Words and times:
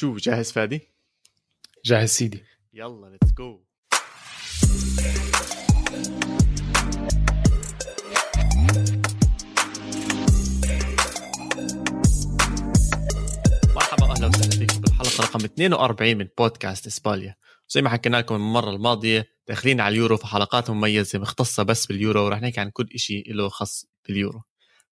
شو 0.00 0.16
جاهز 0.16 0.52
فادي؟ 0.52 0.80
جاهز 1.84 2.08
سيدي. 2.08 2.44
يلا 2.72 3.06
let's 3.06 3.32
go 3.32 3.64
مرحبا 13.74 14.12
أهلا 14.12 14.26
وسهلا 14.26 14.50
فيكم 14.50 14.80
بالحلقة 14.80 15.24
رقم 15.24 15.44
42 15.44 16.16
من 16.16 16.28
بودكاست 16.38 16.86
إسباليا. 16.86 17.34
زي 17.68 17.82
ما 17.82 17.88
حكينا 17.88 18.16
لكم 18.16 18.34
المرة 18.34 18.70
الماضية 18.70 19.26
داخلين 19.48 19.80
على 19.80 19.92
اليورو 19.92 20.16
في 20.16 20.26
حلقات 20.26 20.70
مميزة 20.70 21.18
مختصة 21.18 21.62
بس 21.62 21.86
باليورو 21.86 22.24
ورح 22.24 22.40
نحكي 22.42 22.60
عن 22.60 22.70
كل 22.70 22.88
شيء 22.96 23.34
له 23.34 23.48
خاص 23.48 23.86
باليورو. 24.08 24.42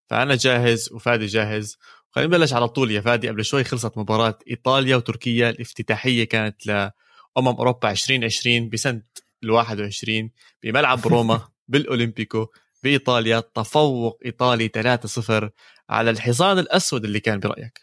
فأنا 0.09 0.35
جاهز 0.35 0.89
وفادي 0.91 1.25
جاهز 1.25 1.77
خلينا 2.11 2.37
نبلش 2.37 2.53
على 2.53 2.67
طول 2.67 2.91
يا 2.91 3.01
فادي. 3.01 3.29
قبل 3.29 3.45
شوي 3.45 3.63
خلصت 3.63 3.97
مباراة 3.97 4.39
إيطاليا 4.49 4.95
وتركيا. 4.95 5.49
الافتتاحية 5.49 6.23
كانت 6.23 6.65
لأمم 6.67 6.91
أوروبا 7.37 7.91
2020 7.91 8.69
بسنة 8.69 9.01
ال 9.43 9.51
21 9.51 10.31
بملعب 10.63 11.07
روما 11.07 11.47
بالأولمبيكو 11.67 12.47
بإيطاليا. 12.83 13.39
تفوق 13.39 14.19
إيطالي 14.25 14.69
3-0 14.69 15.49
على 15.89 16.09
الحصان 16.09 16.59
الأسود 16.59 17.05
اللي 17.05 17.19
كان 17.19 17.39
برأيك. 17.39 17.79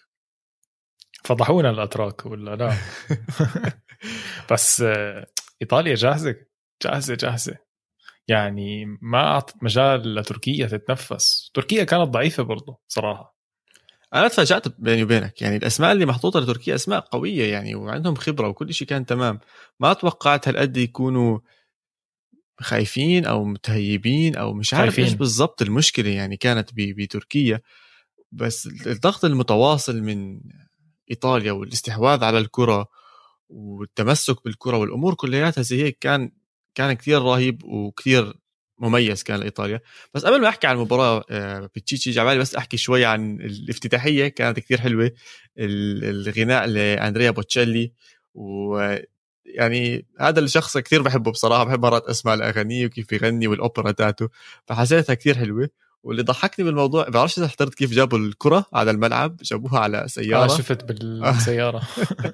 فضحونا 1.25 1.71
الأتراك 1.71 2.27
ولا 2.27 2.57
لا 2.57 2.73
بس 4.53 4.85
إيطاليا 5.63 5.95
جاهزة 5.95 6.37
جاهزة 6.83 7.15
جاهزة. 7.15 7.57
يعني 8.29 8.85
ما 9.03 9.19
أعطت 9.19 9.55
مجال 9.63 10.15
لتركيا 10.15 10.67
تتنفس. 10.67 11.51
تركيا 11.55 11.85
كانت 11.85 12.09
ضعيفة 12.09 12.43
برضه 12.43 12.81
صراحة. 12.89 13.36
أنا 14.15 14.29
تفاجات 14.29 14.81
بيني 14.81 15.03
وبينك 15.03 15.43
يعني 15.43 15.57
الأسماء 15.57 15.93
اللي 15.93 16.07
محطوطة 16.07 16.41
لتركيا 16.41 16.75
أسماء 16.75 17.01
قوية 17.01 17.53
يعني 17.53 17.75
وعندهم 17.75 18.15
خبرة 18.15 18.49
وكل 18.49 18.75
شيء 18.75 18.89
كان 18.89 19.07
تمام. 19.07 19.41
ما 19.81 19.93
توقعت 19.93 20.49
هالقد 20.49 20.77
يكونوا 20.77 21.39
خايفين 22.61 23.27
أو 23.27 23.45
متهيبين 23.45 24.37
أو 24.37 24.53
مش 24.53 24.75
عارف 24.75 24.99
إيش 24.99 25.13
بالضبط 25.13 25.63
المشكلة 25.63 26.11
يعني 26.11 26.37
كانت 26.37 26.71
بتركيا. 26.75 27.61
بس 28.33 28.67
الضغط 28.87 29.25
المتواصل 29.25 30.03
من 30.03 30.41
إيطاليا 31.11 31.53
والاستحواذ 31.53 32.25
على 32.25 32.39
الكرة 32.39 32.87
والتمسك 33.49 34.45
بالكرة 34.45 34.77
والأمور 34.77 35.15
كلياتها 35.15 35.63
زي 35.63 35.83
هيك 35.83 35.99
كان 35.99 36.31
كان 36.75 36.93
كثير 36.93 37.23
رهيب 37.23 37.65
وكثير 37.65 38.35
مميز 38.79 39.23
كان 39.23 39.41
لإيطاليا. 39.41 39.81
بس 40.15 40.25
قبل 40.25 40.41
ما 40.41 40.49
أحكي 40.49 40.67
عن 40.67 40.77
المباراة 40.77 41.25
آه، 41.31 41.71
بتشيتشي 41.77 42.11
جعبالي 42.11 42.39
بس 42.39 42.55
أحكي 42.55 42.77
شوي 42.77 43.05
عن 43.05 43.41
الافتتاحية. 43.41 44.29
كانت 44.29 44.61
كثير 44.61 44.81
حلوة. 44.81 45.11
الغناء 45.59 46.67
لأندريا 46.67 47.31
بوتشيلي. 47.31 47.93
و 48.35 48.79
يعني 49.47 50.07
هذا 50.21 50.41
الشخص 50.41 50.79
كثير 50.79 51.03
بحبه 51.03 51.31
بصراحة. 51.31 51.65
بحب 51.65 51.83
مرات 51.83 52.05
أسمع 52.07 52.35
الأغاني 52.35 52.87
وكيف 52.87 53.13
يغني 53.13 53.47
والأوبرا 53.49 53.91
تاعته. 53.93 54.29
فحسيتها 54.67 55.15
كثير 55.15 55.35
حلوة. 55.39 55.69
واللي 56.07 56.23
ضحكني 56.23 56.65
بالموضوع 56.65 57.09
بعرفش 57.09 57.39
إذا 57.39 57.49
حضرت 57.49 57.75
كيف 57.75 57.91
جابوا 57.91 58.19
الكرة 58.19 58.67
على 58.73 58.91
الملعب 58.91 59.37
جابوها 59.37 59.79
على 59.81 60.05
سيارة. 60.09 60.45
آه 60.45 60.57
شفت 60.57 60.85
بالسيارة. 60.85 61.83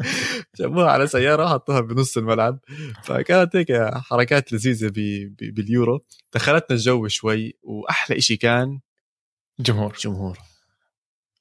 جابوها 0.58 0.90
على 0.90 1.06
سيارة 1.06 1.48
حطوها 1.48 1.80
بنص 1.80 2.16
الملعب. 2.16 2.58
فكانت 3.04 3.56
هيك 3.56 3.72
حركات 3.94 4.52
لذيذة 4.52 4.88
بي 4.88 5.26
بي 5.26 5.50
باليورو. 5.50 6.04
دخلتنا 6.34 6.76
الجو 6.76 7.08
شوي 7.08 7.58
وأحلى 7.62 8.18
إشي 8.18 8.36
كان 8.36 8.80
جمهور. 9.60 9.96
جمهور. 10.00 10.38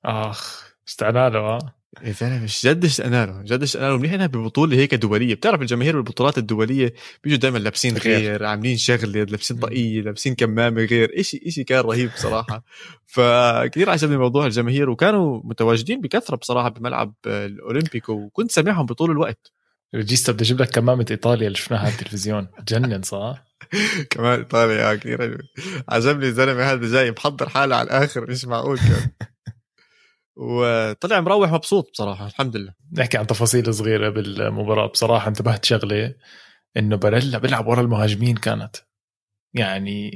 آخ 0.06 0.72
استعنى 0.88 1.30
له 1.30 1.40
آه. 1.40 1.81
يا 2.04 2.12
زلمه 2.12 2.44
مش 2.44 2.66
جد 2.66 2.86
اشتقنا 2.86 3.26
له 3.26 3.42
جد 3.42 3.64
اشتقنا 3.64 3.88
له 3.90 3.98
منيح 3.98 4.14
إنها 4.14 4.28
ببطولة 4.28 4.78
هيك 4.78 4.96
دولية. 4.96 5.36
بتعرف 5.36 5.62
الجماهير 5.62 5.96
بالبطولات 5.96 6.38
الدولية 6.38 6.94
بيجوا 7.24 7.38
دائما 7.38 7.58
لابسين 7.58 7.98
غير, 7.98 8.20
غير 8.20 8.46
عاملين 8.46 8.78
شغله 8.78 9.24
لابسين 9.24 9.58
طاقيه 9.58 10.02
لابسين 10.02 10.36
كمامة 10.36 10.84
غير. 10.84 11.22
شيء 11.22 11.50
شيء 11.50 11.64
كان 11.64 11.80
رهيب 11.80 12.10
بصراحة. 12.16 12.64
فكثير 13.16 13.90
عجبني 13.90 14.18
موضوع 14.18 14.46
الجماهير 14.46 14.90
وكانوا 14.90 15.42
متواجدين 15.44 16.02
بكثرة 16.02 16.36
بصراحة 16.36 16.70
بملعب 16.70 17.14
الأولمبيكو 17.26 18.14
وكنت 18.14 18.52
سامعهم 18.52 18.86
بطول 18.86 19.12
الوقت. 19.12 19.52
ريجيستا 19.96 20.32
بدي 20.32 20.44
أجيب 20.44 20.62
لك 20.62 20.70
كمامة 20.70 21.06
إيطاليا 21.12 21.48
اللي 21.48 21.58
شفناها 21.58 21.82
على 21.82 21.90
التلفزيون. 21.94 22.48
تجنن 22.68 23.02
صح؟ 23.02 23.44
كمان 24.12 24.40
إيطاليا 24.40 24.96
كثير 24.96 25.38
عجبني 25.90 26.26
الزلمة 26.26 26.64
هذا 26.64 26.88
جاي 26.92 27.12
محضر 27.12 27.50
حاله 27.50 27.76
على 27.76 27.86
الآخر 27.86 28.32
مش 28.32 28.46
معقول 28.46 28.78
كان. 28.78 29.10
وطلع 30.42 31.20
مروح 31.20 31.52
مبسوط 31.52 31.92
بصراحة 31.92 32.28
الحمد 32.28 32.56
لله. 32.58 32.74
نحكي 32.94 33.18
عن 33.18 33.28
تفاصيل 33.28 33.74
صغيرة 33.74 34.10
بالمباراة. 34.10 34.88
بصراحة 34.88 35.28
انتبهت 35.28 35.66
شغلة 35.66 36.16
إنه 36.78 36.96
باريلا 36.96 37.38
بيلعب 37.38 37.68
ورا 37.68 37.82
المهاجمين 37.82 38.36
كانت. 38.36 38.76
يعني 39.54 40.12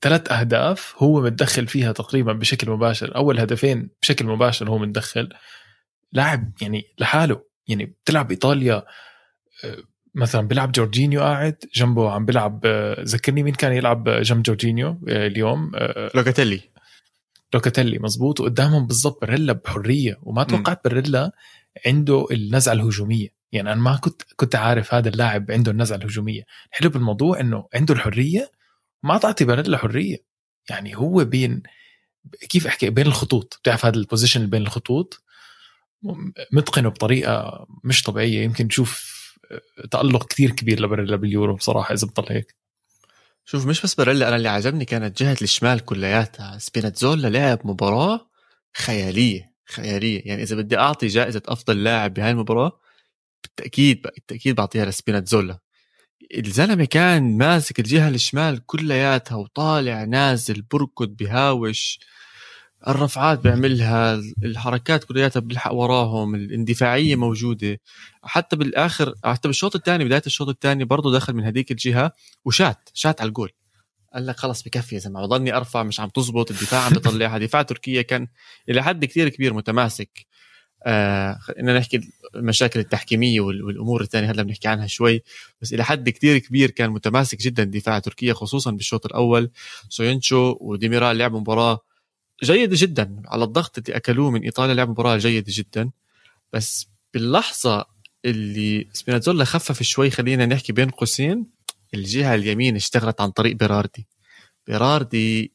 ثلاث 0.00 0.32
أهداف 0.32 0.94
هو 0.98 1.20
متدخل 1.20 1.66
فيها 1.66 1.92
تقريبا 1.92 2.32
بشكل 2.32 2.70
مباشر. 2.70 3.16
أول 3.16 3.40
هدفين 3.40 3.90
بشكل 4.02 4.26
مباشر 4.26 4.68
هو 4.68 4.78
متدخل. 4.78 5.28
لاعب 6.12 6.52
يعني 6.62 6.82
لحاله. 6.98 7.42
يعني 7.68 7.84
بتلعب 7.84 8.30
إيطاليا 8.30 8.84
آه، 9.64 9.76
مثلا 10.14 10.48
بيلعب 10.48 10.72
جورجينيو 10.72 11.20
قاعد 11.20 11.64
جنبه 11.74 12.10
عم 12.10 12.24
بيلعب 12.24 12.60
آه، 12.64 13.02
ذكرني 13.02 13.42
مين 13.42 13.54
كان 13.54 13.72
يلعب 13.72 14.08
جنب 14.08 14.42
جورجينيو 14.42 14.88
آه، 15.08 15.26
اليوم 15.26 15.72
لوكاتيلي. 16.14 16.60
لوكاتيلي 17.56 17.98
مزبوط 17.98 18.40
وقدامهم 18.40 18.86
بالضبط 18.86 19.20
باريلا 19.22 19.52
بحرية 19.52 20.18
وما 20.22 20.44
توقعت 20.44 20.84
باريلا 20.84 21.32
عنده 21.86 22.26
النزعة 22.30 22.72
الهجومية. 22.72 23.28
يعني 23.52 23.72
أنا 23.72 23.80
ما 23.80 23.96
كنت 23.96 24.22
كنت 24.36 24.54
عارف 24.54 24.94
هذا 24.94 25.08
اللاعب 25.08 25.50
عنده 25.50 25.70
النزعة 25.70 25.96
الهجومية. 25.96 26.42
الحلو 26.72 26.90
بالموضوع 26.90 27.40
إنه 27.40 27.68
عنده 27.74 27.94
الحرية 27.94 28.50
ما 29.02 29.18
تعطي 29.18 29.44
باريلا 29.44 29.78
حرية. 29.78 30.16
يعني 30.70 30.96
هو 30.96 31.24
بين 31.24 31.62
كيف 32.48 32.66
أحكي؟ 32.66 32.90
بين 32.90 33.06
الخطوط. 33.06 33.58
بتعرف 33.62 33.86
هذا 33.86 33.96
ال 33.96 34.01
position 34.01 34.40
اللي 34.40 34.50
بين 34.50 34.62
الخطوط؟ 34.62 35.22
متقنه 36.52 36.88
بطريقة 36.88 37.66
مش 37.84 38.02
طبيعية. 38.02 38.44
يمكن 38.44 38.68
تشوف 38.68 39.16
تألق 39.90 40.26
كثير 40.26 40.50
كبير 40.50 40.82
لباريلا 40.82 41.16
باليورو 41.16 41.54
بصراحة 41.54 41.94
إذا 41.94 42.06
بطل 42.06 42.32
هيك. 42.32 42.56
شوف 43.48 43.66
مش 43.66 43.82
بس 43.82 43.94
باريلا 43.94 44.28
أنا 44.28 44.36
اللي 44.36 44.48
عجبني 44.48 44.84
كانت 44.84 45.22
جهة 45.22 45.36
الشمال 45.42 45.84
كلياتها. 45.84 46.58
سبينازولا 46.58 47.28
لعب 47.28 47.66
مباراة 47.66 48.30
خيالية 48.76 49.54
خيالية. 49.68 50.22
يعني 50.24 50.42
إذا 50.42 50.56
بدي 50.56 50.78
أعطي 50.78 51.06
جائزة 51.06 51.42
أفضل 51.48 51.84
لاعب 51.84 52.14
بهاي 52.14 52.30
المباراة 52.30 52.80
بالتأكيد 53.44 54.02
بالتأكيد 54.02 54.54
بعطيها 54.54 54.84
لسبينازولا. 54.84 55.58
الزلمة 56.38 56.84
كان 56.84 57.38
ماسك 57.38 57.78
الجهة 57.78 58.08
الشمال 58.08 58.66
كلياتها 58.66 59.36
وطالع 59.36 60.04
نازل 60.04 60.62
بركض 60.62 61.08
بهاوش. 61.08 61.98
الرفعات 62.88 63.38
بيعملها 63.38 64.22
الحركات 64.42 65.04
كلياتها 65.04 65.40
بيلحق 65.40 65.72
وراهم 65.72 66.34
الاندفاعية 66.34 67.16
موجودة. 67.16 67.80
حتى 68.22 68.56
بالآخر 68.56 69.14
حتى 69.24 69.48
بالشوط 69.48 69.76
الثاني 69.76 70.04
بداية 70.04 70.22
الشوط 70.26 70.48
الثاني 70.48 70.84
برضه 70.84 71.12
دخل 71.12 71.34
من 71.34 71.44
هذيك 71.44 71.70
الجهة 71.70 72.12
وشات 72.44 72.88
شات 72.94 73.20
على 73.20 73.28
الجول. 73.28 73.50
قال 74.14 74.26
لك 74.26 74.36
خلص 74.36 74.62
بكفي 74.62 74.94
يا 74.94 75.00
زلمة 75.00 75.22
بضلني 75.22 75.56
أرفع 75.56 75.82
مش 75.82 76.00
عم 76.00 76.08
تزبط 76.08 76.50
الدفاع 76.50 76.80
عم 76.80 76.92
بيطلعها. 76.92 77.38
دفاع 77.46 77.62
تركيا 77.62 78.02
كان 78.02 78.26
إلى 78.68 78.82
حد 78.82 79.04
كثير 79.04 79.28
كبير 79.28 79.54
متماسك. 79.54 80.26
آه 80.86 81.38
نحكي 81.62 82.00
المشاكل 82.36 82.80
التحكيمية 82.80 83.40
والأمور 83.40 84.00
الثانية 84.02 84.30
هلا 84.30 84.42
بنحكي 84.42 84.68
عنها 84.68 84.86
شوي. 84.86 85.22
بس 85.62 85.72
إلى 85.72 85.84
حد 85.84 86.08
كثير 86.08 86.38
كبير 86.38 86.70
كان 86.70 86.90
متماسك 86.90 87.38
جدا 87.38 87.64
دفاع 87.64 87.98
تركيا 87.98 88.34
خصوصا 88.34 88.70
بالشوط 88.70 89.06
الأول. 89.06 89.50
سوينشو 89.88 90.56
وديميرال 90.60 91.18
لعبوا 91.18 91.40
مباراة 91.40 91.80
جيدة 92.44 92.76
جدا. 92.78 93.22
على 93.26 93.44
الضغط 93.44 93.78
اللي 93.78 93.96
أكلوه 93.96 94.30
من 94.30 94.42
إيطاليا 94.42 94.74
لعب 94.74 94.88
مباراة 94.88 95.16
جيدة 95.16 95.46
جدا. 95.48 95.90
بس 96.52 96.88
باللحظة 97.14 97.84
اللي 98.24 98.88
سبينازولا 98.92 99.44
خفف 99.44 99.82
شوي 99.82 100.10
خلينا 100.10 100.46
نحكي 100.46 100.72
بين 100.72 100.90
قوسين 100.90 101.46
الجهة 101.94 102.34
اليمين 102.34 102.76
اشتغلت 102.76 103.20
عن 103.20 103.30
طريق 103.30 103.56
بيراردي. 103.56 104.06
بيراردي 104.66 105.52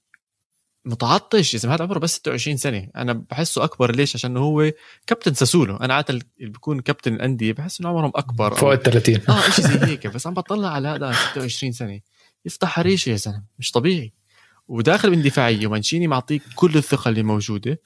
متعطش 0.85 1.55
إذا 1.55 1.73
هذا 1.73 1.83
عمره 1.83 1.99
بس 1.99 2.15
26 2.15 2.57
سنة. 2.57 2.89
أنا 2.95 3.13
بحسه 3.13 3.63
أكبر. 3.63 3.95
ليش؟ 3.95 4.15
عشان 4.15 4.37
هو 4.37 4.71
كابتن 5.07 5.33
ساسولو. 5.33 5.75
أنا 5.75 5.93
عادة 5.93 6.09
اللي 6.09 6.23
بيكون 6.39 6.79
كابتن 6.79 7.13
الأندية 7.13 7.53
بحس 7.53 7.79
إنه 7.79 7.89
عمرهم 7.89 8.11
أكبر 8.15 8.55
فوق 8.55 8.71
ال 8.71 8.83
30 8.83 9.15
آه 9.29 9.49
شيء 9.49 9.65
زي 9.65 9.85
هيك. 9.85 10.07
بس 10.07 10.27
عم 10.27 10.33
بطلع 10.33 10.69
على 10.69 10.87
هذا 10.87 11.11
26 11.31 11.71
سنة. 11.71 11.99
يفتح 12.45 12.67
حريشه 12.67 13.09
يا 13.09 13.15
زلمة. 13.15 13.43
مش 13.59 13.71
طبيعي. 13.71 14.13
وداخل 14.67 15.09
باندفاعيه 15.09 15.67
ومانشيني 15.67 16.07
معطيك 16.07 16.41
كل 16.55 16.75
الثقة 16.75 17.09
اللي 17.09 17.23
موجودة. 17.23 17.81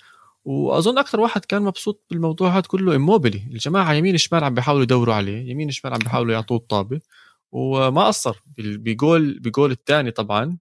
وأظن 0.45 0.97
أكثر 0.97 1.19
واحد 1.19 1.45
كان 1.45 1.61
مبسوط 1.61 2.05
بالموضوع 2.09 2.49
هذا 2.57 2.61
كله 2.67 2.95
إموبيلي 2.95 3.47
الجماعة 3.51 3.93
يمين 3.93 4.17
شمال 4.17 4.43
عم 4.43 4.53
بيحاولوا 4.53 4.83
يدوروا 4.83 5.13
عليه 5.15 5.49
يمين 5.51 5.71
شمال 5.71 5.93
عم 5.93 5.99
بيحاولوا 5.99 6.33
يعطوه 6.33 6.57
الطابة 6.57 7.01
وما 7.51 8.07
قصر. 8.07 8.41
بجول 8.57 9.39
بجول 9.39 9.71
الثاني 9.71 10.11
طبعا 10.11 10.57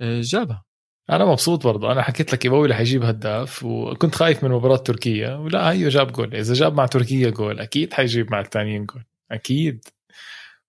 آه، 0.00 0.20
جابها. 0.20 0.64
أنا 1.10 1.24
مبسوط 1.24 1.66
برضه 1.66 1.92
أنا 1.92 2.02
حكيت 2.02 2.32
لك 2.32 2.44
ايبوي 2.44 2.68
رح 2.68 2.80
يجيب 2.80 3.04
هداف 3.04 3.64
وكنت 3.64 4.14
خايف 4.14 4.44
من 4.44 4.50
مباراة 4.50 4.76
تركيا 4.76 5.34
ولا 5.36 5.70
هيو 5.72 5.88
جاب 5.88 6.12
جول. 6.12 6.34
إذا 6.34 6.54
جاب 6.54 6.74
مع 6.74 6.86
تركيا 6.86 7.30
جول 7.30 7.60
أكيد 7.60 7.92
حيجيب 7.92 8.32
مع 8.32 8.40
الثانيين 8.40 8.86
جول. 8.86 9.04
أكيد. 9.30 9.84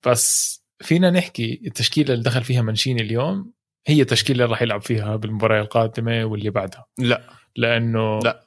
بس 0.06 0.62
فينا 0.82 1.10
نحكي 1.12 1.62
التشكيلة 1.66 2.14
اللي 2.14 2.24
دخل 2.24 2.44
فيها 2.44 2.62
منشيني 2.62 3.02
اليوم. 3.02 3.52
هي 3.88 4.02
التشكيله 4.02 4.44
اللي 4.44 4.54
راح 4.54 4.62
يلعب 4.62 4.82
فيها 4.82 5.16
بالمباراة 5.16 5.62
القادمة 5.62 6.26
واللي 6.26 6.50
بعدها. 6.50 6.86
لا. 6.98 7.22
لأنه 7.56 8.20
لا. 8.20 8.44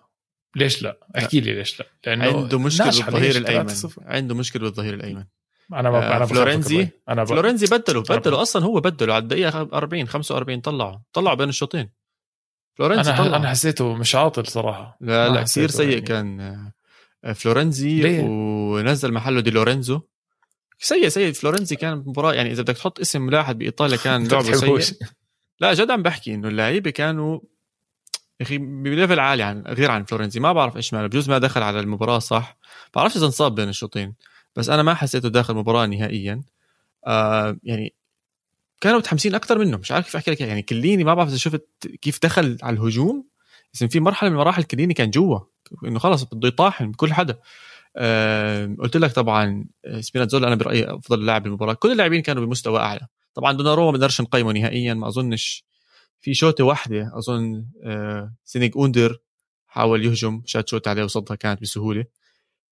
ليش 0.57 0.83
لا؟ 0.83 0.99
احكي 1.19 1.41
لي 1.41 1.55
ليش 1.55 1.81
لا؟ 1.81 1.87
لأنه 2.07 2.25
عنده 2.25 2.59
مشكلة 2.59 3.05
بالظهير 3.05 3.37
الأيمن. 3.37 3.75
عنده 4.03 4.35
مشكلة 4.35 4.63
بالظهير 4.63 4.95
الأيمن. 4.95 5.25
أنا 5.73 5.91
ما 5.91 6.17
أنا 6.17 6.27
فلورنزي؟ 6.27 6.89
أنا 7.09 7.25
ب... 7.25 7.27
فلورنزي 7.27 7.67
بدله 7.67 8.03
بدله. 8.03 8.43
أصلا 8.43 8.65
هو 8.65 8.81
بدله. 8.81 9.15
على 9.15 9.23
الدقيقة 9.23 9.69
40 9.73 10.09
45 10.09 10.61
طلعه. 10.61 11.03
طلعه 11.13 11.35
بين 11.35 11.49
الشوطين. 11.49 11.91
فلورنزي 12.75 13.13
طلع. 13.13 13.37
أنا 13.37 13.51
حسيته 13.51 13.95
مش 13.95 14.15
عاطل 14.15 14.47
صراحة. 14.47 14.97
لا 15.01 15.29
لا 15.29 15.43
كثير 15.43 15.71
سيء 15.71 15.89
يعني. 15.89 16.01
كان 16.01 16.41
آه، 17.25 17.33
فلورنزي 17.33 18.01
ليه؟ 18.01 18.23
ونزل 18.25 19.13
محله 19.13 19.41
دي 19.41 19.51
لورينزو 19.51 20.01
سيء 20.79 21.09
سيء. 21.09 21.33
فلورنزي 21.33 21.77
كان 21.77 21.99
مباراة 21.99 22.33
يعني 22.33 22.51
إذا 22.51 22.63
بدك 22.63 22.77
تحط 22.77 23.01
اسم 23.01 23.31
لاعب 23.31 23.59
بإيطاليا 23.59 23.97
كان 23.97 24.27
لعبه 24.29 24.53
سيء. 24.53 24.99
لا 25.65 25.75
جد 25.75 25.91
عم 25.91 26.03
بحكي 26.03 26.35
إنه 26.35 26.49
اللعيبة 26.49 26.91
كانوا 26.91 27.41
أخي 28.41 28.59
ب 28.59 28.69
level 28.69 29.21
عالي 29.21 29.43
عن 29.43 29.63
غير 29.67 29.91
عن 29.91 30.05
فلورنزي 30.05 30.41
ما 30.41 30.53
بعرف 30.53 30.77
إيش 30.77 30.95
ماله. 30.95 31.07
بجوز 31.07 31.31
ما 31.31 31.39
دخل 31.39 31.63
على 31.63 31.81
المباراة 31.81 32.19
صح. 32.19 32.59
بعرفش 32.95 33.17
إذا 33.17 33.27
انصاب 33.27 33.55
بين 33.55 33.69
الشوطين. 33.69 34.15
بس 34.57 34.69
أنا 34.69 34.83
ما 34.83 34.95
حسيته 34.95 35.29
داخل 35.29 35.55
المباراة 35.55 35.87
نهائيا. 35.87 36.43
آه 37.07 37.57
يعني 37.63 37.95
كانوا 38.81 38.99
متحمسين 38.99 39.35
أكثر 39.35 39.59
منه. 39.59 39.77
مش 39.77 39.93
عارف 39.93 40.05
كيف 40.05 40.17
أحكي 40.17 40.31
لك. 40.31 40.41
يعني 40.41 40.63
كيليني 40.63 41.05
ما 41.05 41.15
بعرف 41.15 41.29
إذا 41.29 41.37
شفت 41.37 41.69
كيف 42.03 42.19
دخل 42.23 42.59
على 42.63 42.77
الهجوم. 42.77 43.25
بس 43.73 43.85
في 43.85 44.01
مرحلة 44.01 44.31
من 44.31 44.37
مراحل 44.37 44.63
كيليني 44.63 44.95
كان 44.95 45.11
جوا. 45.11 45.41
إنه 45.85 45.99
خلص 45.99 46.25
بده 46.25 46.49
يطاحن 46.49 46.91
بكل 46.91 47.13
حدا. 47.13 47.39
آه 47.97 48.77
قلت 48.79 48.97
لك 48.97 49.13
طبعا 49.13 49.65
سبينازولا 50.01 50.47
أنا 50.49 50.55
برأيي 50.55 50.91
أفضل 50.91 51.27
لاعب 51.27 51.43
بالمباراة. 51.43 51.73
كل 51.75 51.93
اللاعبين 51.93 52.23
كانوا 52.23 52.47
بمستوى 52.47 52.81
أعلى. 52.81 53.07
طبعا 53.35 53.53
دوناروما 53.53 53.87
ما 53.87 53.93
بنقدرش 53.93 54.21
نقيمه 54.21 54.53
نهائيا 54.53 54.95
ما 54.95 55.09
أظنش 55.09 55.65
في 56.21 56.35
شوطة 56.35 56.65
واحدة 56.65 57.11
أظن 57.15 57.67
آه 57.85 58.35
سينيك 58.45 58.77
أوندر 58.77 59.19
حاول 59.67 60.05
يهجم 60.05 60.43
شات 60.47 60.69
shoot 60.69 60.89
عليه 60.89 61.05
وصدها 61.05 61.37
كانت 61.37 61.63
بسهولة. 61.63 62.05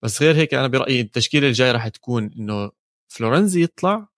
بس 0.03 0.23
غير 0.23 0.37
هيك 0.37 0.55
أنا 0.55 0.67
برأيي 0.67 1.01
التشكيلة 1.01 1.49
الجاي 1.49 1.73
راح 1.73 1.89
تكون 1.89 2.31
إنه 2.39 2.71
فلورنزي 3.09 3.63
يطلع 3.63 4.09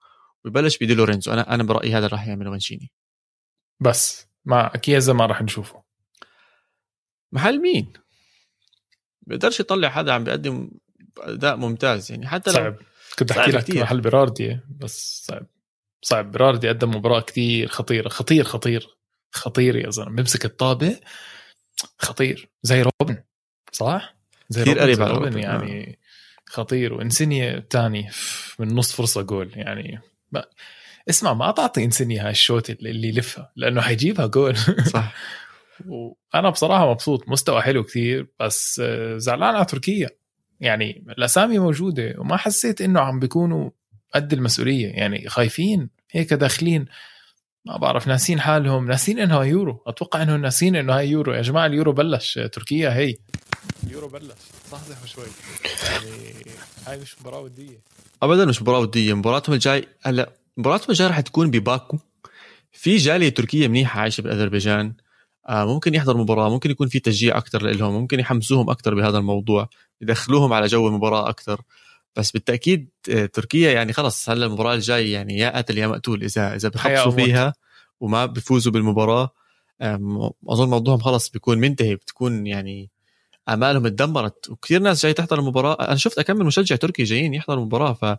ويبلش 0.44 0.76
بدي 0.76 0.94
لورينزو. 0.94 1.32
أنا 1.32 1.54
أنا 1.54 1.62
برأيي 1.62 1.94
هذا 1.94 2.06
راح 2.06 2.26
يعمله 2.26 2.50
مانشيني. 2.50 2.92
بس 3.80 4.26
مع 4.44 4.68
كيزا 4.68 5.12
ما 5.12 5.26
راح 5.26 5.42
نشوفه. 5.42 5.82
محل 7.32 7.60
مين؟ 7.60 7.92
بيقدرش 9.22 9.60
يطلع 9.60 9.88
حدا 9.88 10.12
عم 10.12 10.24
بيقدم 10.24 10.70
أداء 11.18 11.56
ممتاز 11.56 12.10
يعني 12.10 12.26
حتى 12.28 12.50
لو 12.50 12.56
صعب. 12.56 12.76
كنت 13.18 13.32
أحكي 13.32 13.50
لك. 13.50 13.70
محل 13.70 14.00
بيراردي 14.00 14.60
بس 14.80 15.24
صعب. 15.26 15.46
صعب. 16.04 16.32
بيراردي 16.32 16.68
قدم 16.68 16.90
مباراة 16.90 17.20
كثير 17.20 17.68
خطيرة 17.68 18.08
خطير 18.08 18.44
خطير 18.44 18.88
خطير 19.32 19.76
يا 19.76 19.90
زلمة. 19.90 20.16
بيمسك 20.16 20.44
الطابة 20.44 20.96
خطير. 21.98 22.48
زي 22.62 22.82
روبن 22.82 23.22
صح؟ 23.72 24.16
زي 24.48 24.62
كثير 24.62 24.78
قريب 24.78 25.02
على 25.02 25.12
روبن 25.12 25.38
يعني 25.38 25.90
آه. 25.90 25.96
خطير. 26.46 26.94
وإنسينيا 26.94 27.56
الثاني 27.58 28.10
من 28.58 28.74
نص 28.74 28.92
فرصة 28.92 29.22
جول 29.22 29.50
يعني. 29.56 30.00
ما 30.32 30.44
اسمع 31.10 31.34
ما 31.34 31.50
تعطي 31.50 31.84
إنسينيا 31.84 32.24
هاي 32.24 32.30
ال 32.30 32.37
shoot 32.37 32.70
اللي 32.70 33.08
يلفها 33.08 33.52
لأنه 33.56 33.80
حيجيبها 33.80 34.26
جول. 34.26 34.56
صح. 34.92 35.14
وأنا 35.86 36.50
بصراحة 36.50 36.90
مبسوط. 36.90 37.28
مستوى 37.28 37.62
حلو 37.62 37.84
كثير 37.84 38.26
بس 38.40 38.80
آه، 38.84 39.16
زعلان 39.16 39.54
على 39.54 39.64
تركيا. 39.64 40.10
يعني 40.60 41.04
الأسامي 41.08 41.58
موجودة 41.58 42.14
وما 42.18 42.36
حسيت 42.36 42.80
إنه 42.80 43.00
عم 43.00 43.18
بيكونوا 43.18 43.70
قد 44.14 44.32
المسؤولية. 44.32 44.88
يعني 44.88 45.28
خايفين. 45.28 45.93
هيك 46.14 46.34
داخلين. 46.34 46.86
ما 47.64 47.76
بعرف 47.76 48.08
ناسين 48.08 48.40
حالهم 48.40 48.86
ناسين 48.86 49.18
انه 49.18 49.44
يورو. 49.44 49.82
أتوقع 49.86 50.22
انه 50.22 50.36
ناسين 50.36 50.76
انه 50.76 50.96
هاي 50.96 51.10
يورو. 51.10 51.32
يا 51.32 51.42
جماعة 51.42 51.66
اليورو 51.66 51.92
بلش. 51.92 52.38
تركيا 52.52 52.96
هي. 52.96 53.14
اليورو 53.86 54.08
بلش. 54.08 54.34
صحصحوا 54.70 55.06
شوي. 55.06 55.24
يعني 55.84 56.44
هاي 56.86 57.00
مش 57.00 57.20
مباراة 57.20 57.40
ودية. 57.40 57.80
ابدا 58.22 58.44
مش 58.44 58.62
مباراة 58.62 58.78
ودية. 58.78 59.14
مباراتهم 59.14 59.54
الجاي 59.54 59.88
هلأ 60.02 60.32
مباراتهم 60.56 60.90
الجاي 60.90 61.08
رح 61.08 61.20
تكون 61.20 61.50
بباكو. 61.50 61.98
في 62.72 62.96
جالية 62.96 63.28
تركية 63.28 63.68
منيحة 63.68 64.00
عايشة 64.00 64.20
بأذربيجان. 64.20 64.94
آه 65.48 65.64
ممكن 65.64 65.94
يحضر 65.94 66.16
مباراة 66.16 66.50
ممكن 66.50 66.70
يكون 66.70 66.88
في 66.88 66.98
تشجيع 66.98 67.38
أكثر 67.38 67.62
لهم 67.62 67.94
ممكن 67.94 68.20
يحمسوهم 68.20 68.70
أكثر 68.70 68.94
بهذا 68.94 69.18
الموضوع 69.18 69.68
يدخلوهم 70.00 70.52
على 70.52 70.66
جو 70.66 70.88
المباراة 70.88 71.28
أكثر 71.28 71.60
بس 72.16 72.30
بالتأكيد 72.30 72.90
آه، 73.10 73.26
تركيا 73.26 73.72
يعني 73.72 73.92
خلص 73.92 74.28
هلا 74.28 74.46
المباراة 74.46 74.74
الجاي 74.74 75.10
يعني 75.10 75.38
يا 75.38 75.58
قتل 75.58 75.78
يا 75.78 75.86
مقتول 75.86 76.22
إذا 76.22 76.54
إذا 76.54 76.68
بخبصوا 76.68 77.12
فيها 77.12 77.52
وما 78.00 78.26
بيفوزوا 78.26 78.72
بالمباراة 78.72 79.30
أظن 80.48 80.70
موضوعهم 80.70 81.00
خلص 81.00 81.30
بيكون 81.30 81.58
منتهي 81.58 81.96
بتكون 81.96 82.46
يعني 82.46 82.90
امالهم 83.48 83.86
اتدمرت. 83.86 84.50
وكثير 84.50 84.80
ناس 84.80 85.02
جاي 85.02 85.12
تحضر 85.12 85.38
المباراة. 85.38 85.74
أنا 85.88 85.96
شفت 85.96 86.18
اكمل 86.18 86.44
مشجع 86.44 86.76
تركي 86.76 87.04
جايين 87.04 87.34
يحضروا 87.34 87.60
المباراة 87.60 87.92
ف 87.92 88.16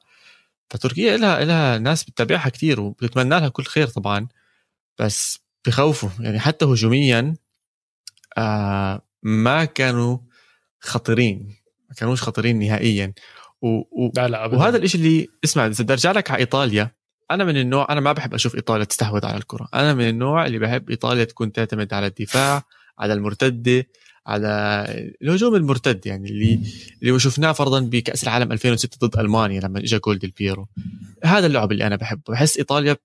فتركيا 0.69 1.17
لها 1.17 1.45
لها 1.45 1.77
ناس 1.77 2.03
بتتابعها 2.03 2.49
كثير 2.49 2.79
وبتتمنى 2.79 3.29
لها 3.29 3.49
كل 3.49 3.63
خير 3.63 3.87
طبعا. 3.87 4.27
بس 4.99 5.39
بخوفوا 5.65 6.09
يعني 6.19 6.39
حتى 6.39 6.65
هجوميا 6.65 7.35
آه 8.37 9.01
ما 9.23 9.65
كانوا 9.65 10.17
خطيرين 10.79 11.55
ما 11.89 11.95
كانوش 11.95 12.23
خطيرين 12.23 12.59
نهائيا. 12.59 13.13
و... 13.65 14.05
و... 14.05 14.11
لا 14.15 14.27
لا 14.27 14.45
أبداً. 14.45 14.57
وهذا 14.57 14.77
الشيء 14.77 15.01
اللي 15.01 15.27
اسمع 15.43 15.65
إذا 15.65 15.83
بدي 15.83 15.93
أرجع 15.93 16.11
لك 16.11 16.31
على 16.31 16.39
إيطاليا 16.39 16.91
أنا 17.31 17.43
من 17.43 17.57
النوع 17.57 17.87
أنا 17.89 18.01
ما 18.01 18.11
بحب 18.11 18.33
أشوف 18.33 18.55
إيطاليا 18.55 18.85
تستحوذ 18.85 19.25
على 19.25 19.37
الكرة. 19.37 19.67
أنا 19.73 19.93
من 19.93 20.09
النوع 20.09 20.45
اللي 20.45 20.59
بحب 20.59 20.89
إيطاليا 20.89 21.23
تكون 21.23 21.51
تعتمد 21.51 21.93
على 21.93 22.07
الدفاع 22.07 22.63
على 22.99 23.13
المرتدة 23.13 23.87
على 24.27 24.85
الهجوم 25.21 25.55
المرتد 25.55 26.05
يعني 26.05 26.29
اللي 26.29 26.59
اللي 27.03 27.19
شفناه 27.19 27.51
فرضا 27.51 27.79
بكأس 27.79 28.23
العالم 28.23 28.51
2006 28.51 29.07
ضد 29.07 29.19
ألمانيا 29.19 29.61
لما 29.61 29.79
اجى 29.79 29.99
جول 29.99 30.19
ديل 30.19 30.31
بيرو. 30.37 30.67
هذا 31.23 31.47
اللعب 31.47 31.71
اللي 31.71 31.87
أنا 31.87 31.95
بحبه. 31.95 32.33
بحس 32.33 32.57
إيطاليا 32.57 32.97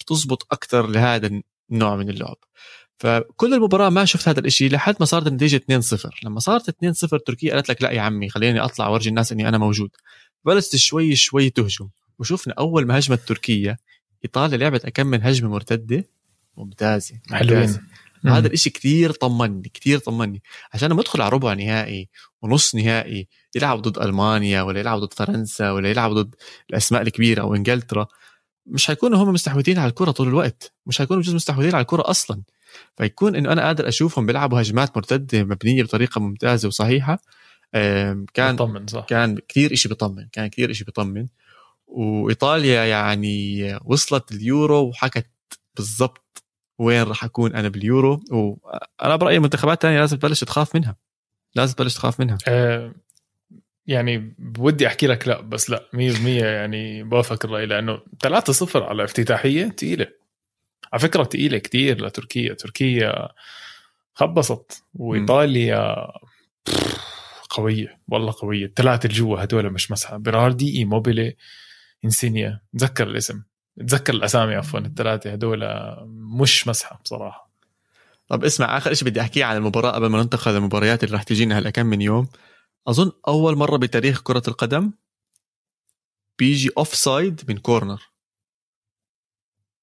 بتزبط 0.00 0.46
أكثر 0.52 0.86
لهذا 0.86 1.40
النوع 1.70 1.96
من 1.96 2.10
اللعب. 2.10 2.36
فكل 2.98 3.54
المباراة 3.54 3.88
ما 3.88 4.04
شفت 4.04 4.28
هذا 4.28 4.40
الإشي 4.40 4.68
لحد 4.68 4.96
ما 5.00 5.06
صارت 5.06 5.26
النتيجة 5.26 5.62
2-0 5.72 6.24
لما 6.24 6.40
صارت 6.40 6.70
2-0 6.70 7.18
تركيا 7.26 7.54
قالت 7.54 7.68
لك 7.68 7.82
لا 7.82 7.90
يا 7.90 8.00
عمي 8.00 8.28
خليني 8.28 8.60
أطلع 8.60 8.88
وأرجي 8.88 9.08
الناس 9.08 9.32
إني 9.32 9.48
أنا 9.48 9.58
موجود. 9.58 9.90
بلشت 10.44 10.76
شوي 10.76 11.16
شوي 11.16 11.50
تهجم 11.50 11.88
وشفنا 12.18 12.54
أول 12.58 12.86
ما 12.86 12.98
هجمت 12.98 13.20
تركيا 13.20 13.76
إيطاليا 14.24 14.56
لعبت 14.56 14.84
أكم 14.84 15.06
من 15.06 15.22
هجمة 15.22 15.50
مرتدة. 15.50 16.04
ممتازة 16.56 17.14
حلوين. 17.30 17.78
هذا 18.26 18.46
الإشي 18.46 18.70
كثير 18.70 19.12
طمني 19.12 19.70
كثير 19.74 19.98
طمني. 19.98 20.42
عشان 20.72 20.90
لما 20.90 21.00
ادخل 21.00 21.22
على 21.22 21.30
ربع 21.30 21.52
نهائي 21.52 22.08
ونص 22.42 22.74
نهائي 22.74 23.28
يلعب 23.56 23.82
ضد 23.82 23.98
ألمانيا 23.98 24.62
ولا 24.62 24.80
يلعب 24.80 24.98
ضد 24.98 25.14
فرنسا 25.14 25.70
ولا 25.70 25.90
يلعب 25.90 26.12
ضد 26.12 26.34
الأسماء 26.70 27.02
الكبيرة 27.02 27.42
أو 27.42 27.54
إنجلترا 27.54 28.06
مش 28.68 28.86
حيكونوا 28.86 29.18
هم 29.18 29.28
مستحوذين 29.32 29.78
على 29.78 29.88
الكرة 29.88 30.10
طول 30.10 30.28
الوقت. 30.28 30.72
مش 30.86 30.98
حيكونوا 30.98 31.22
بجوز 31.22 31.34
مستحوذين 31.34 31.74
على 31.74 31.82
الكرة 31.82 32.10
أصلا. 32.10 32.42
فيكون 32.96 33.36
إنه 33.36 33.52
أنا 33.52 33.62
قادر 33.62 33.88
أشوفهم 33.88 34.26
بيلعبوا 34.26 34.60
هجمات 34.60 34.96
مرتدة 34.96 35.44
مبنية 35.44 35.82
بطريقة 35.82 36.20
ممتازة 36.20 36.68
وصحيحة. 36.68 37.18
كان 38.34 38.56
بطمن 38.56 38.86
صح. 38.86 39.04
كان 39.04 39.38
كثير 39.48 39.74
شيء 39.74 39.88
بيطمن 39.92 40.28
كان 40.32 40.46
كثير 40.46 40.72
شيء 40.72 40.86
بيطمن 40.86 41.26
وإيطاليا 41.86 42.84
يعني 42.84 43.78
وصلت 43.84 44.32
اليورو 44.32 44.88
وحكت 44.88 45.30
بالضبط 45.76 46.44
وين 46.78 47.02
راح 47.02 47.24
أكون 47.24 47.54
أنا 47.54 47.68
باليورو. 47.68 48.20
وأنا 48.30 49.16
برأيي 49.16 49.36
المنتخبات 49.36 49.76
الثانية 49.76 50.00
لازم 50.00 50.16
تبلش 50.16 50.44
تخاف 50.44 50.76
منها. 50.76 50.96
لازم 51.54 51.74
تبلش 51.74 51.94
تخاف 51.94 52.20
منها. 52.20 52.38
أه 52.48 52.92
يعني 53.88 54.34
بودي 54.38 54.86
أحكي 54.86 55.06
لك 55.06 55.28
لا 55.28 55.40
بس 55.40 55.70
لا 55.70 55.84
100% 55.92 56.26
يعني 56.26 57.02
بوافق 57.02 57.46
الرأي 57.46 57.66
لأنه 57.66 58.00
3-0 58.24 58.76
على 58.76 59.04
افتتاحية 59.04 59.68
ثقيله 59.68 60.06
على 60.92 61.00
فكرة 61.00 61.24
ثقيله 61.24 61.58
كثير 61.58 62.06
لتركيا. 62.06 62.54
تركيا 62.54 63.28
خبصت 64.14 64.84
وإيطاليا 64.94 66.06
قوية 67.50 67.98
والله 68.08 68.34
قوية. 68.38 68.66
الثلاثة 68.66 69.06
اللي 69.06 69.18
جوا 69.18 69.44
هدول 69.44 69.70
مش 69.72 69.90
مزحة. 69.90 70.16
بيراردي 70.16 70.78
إيموبيلي 70.78 71.36
إنسينيا. 72.04 72.60
تذكر 72.78 73.06
الاسم. 73.06 73.42
تذكر 73.80 74.14
الأسامي 74.14 74.54
عفوا 74.54 74.80
الثلاثة 74.80 75.32
هدول 75.32 75.68
مش 76.40 76.68
مزحة 76.68 77.00
بصراحة. 77.04 77.50
طب 78.28 78.44
اسمع 78.44 78.76
آخر 78.76 78.94
شيء 78.94 79.08
بدي 79.08 79.20
أحكيه 79.20 79.44
عن 79.44 79.56
المباراة 79.56 79.90
قبل 79.90 80.06
ما 80.06 80.22
ننتقل 80.22 80.52
للمباريات 80.52 81.04
اللي 81.04 81.14
راح 81.14 81.22
تجينا 81.22 81.58
هلأ 81.58 81.70
كم 81.70 81.86
من 81.86 82.00
يوم. 82.02 82.28
أظن 82.86 83.12
أول 83.28 83.56
مرة 83.56 83.76
بتاريخ 83.76 84.22
كرة 84.22 84.42
القدم 84.48 84.92
بيجي 86.38 86.70
offside 86.78 87.42
من 87.48 87.58
corner 87.58 88.10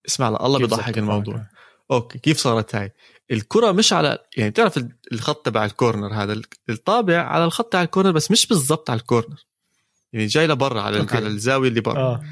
اسمع 0.07 0.27
الله 0.27 0.59
بيضحك 0.59 0.97
الموضوع. 0.97 1.45
okay 1.91 2.19
كيف 2.19 2.37
صارت 2.37 2.75
هاي؟ 2.75 2.93
الكرة 3.31 3.71
مش 3.71 3.93
على 3.93 4.19
يعني 4.37 4.49
بتعرف 4.49 4.85
الخط 5.11 5.45
تبع 5.45 5.65
ال 5.65 5.72
corner 5.72 6.13
هذا 6.13 6.41
الطابع 6.69 7.21
على 7.21 7.45
الخط 7.45 7.73
تبع 7.73 7.81
ال 7.81 7.86
corner 7.86 8.11
بس 8.11 8.31
مش 8.31 8.47
بالضبط 8.47 8.89
على 8.89 8.99
ال 8.99 9.06
corner 9.06 9.45
يعني 10.13 10.25
جاي 10.25 10.47
لبرا 10.47 10.81
على 10.81 10.99
okay. 10.99 11.15
على 11.15 11.27
الزاوية 11.27 11.69
اللي 11.69 11.81
برا. 11.81 11.99
آه. 11.99 12.23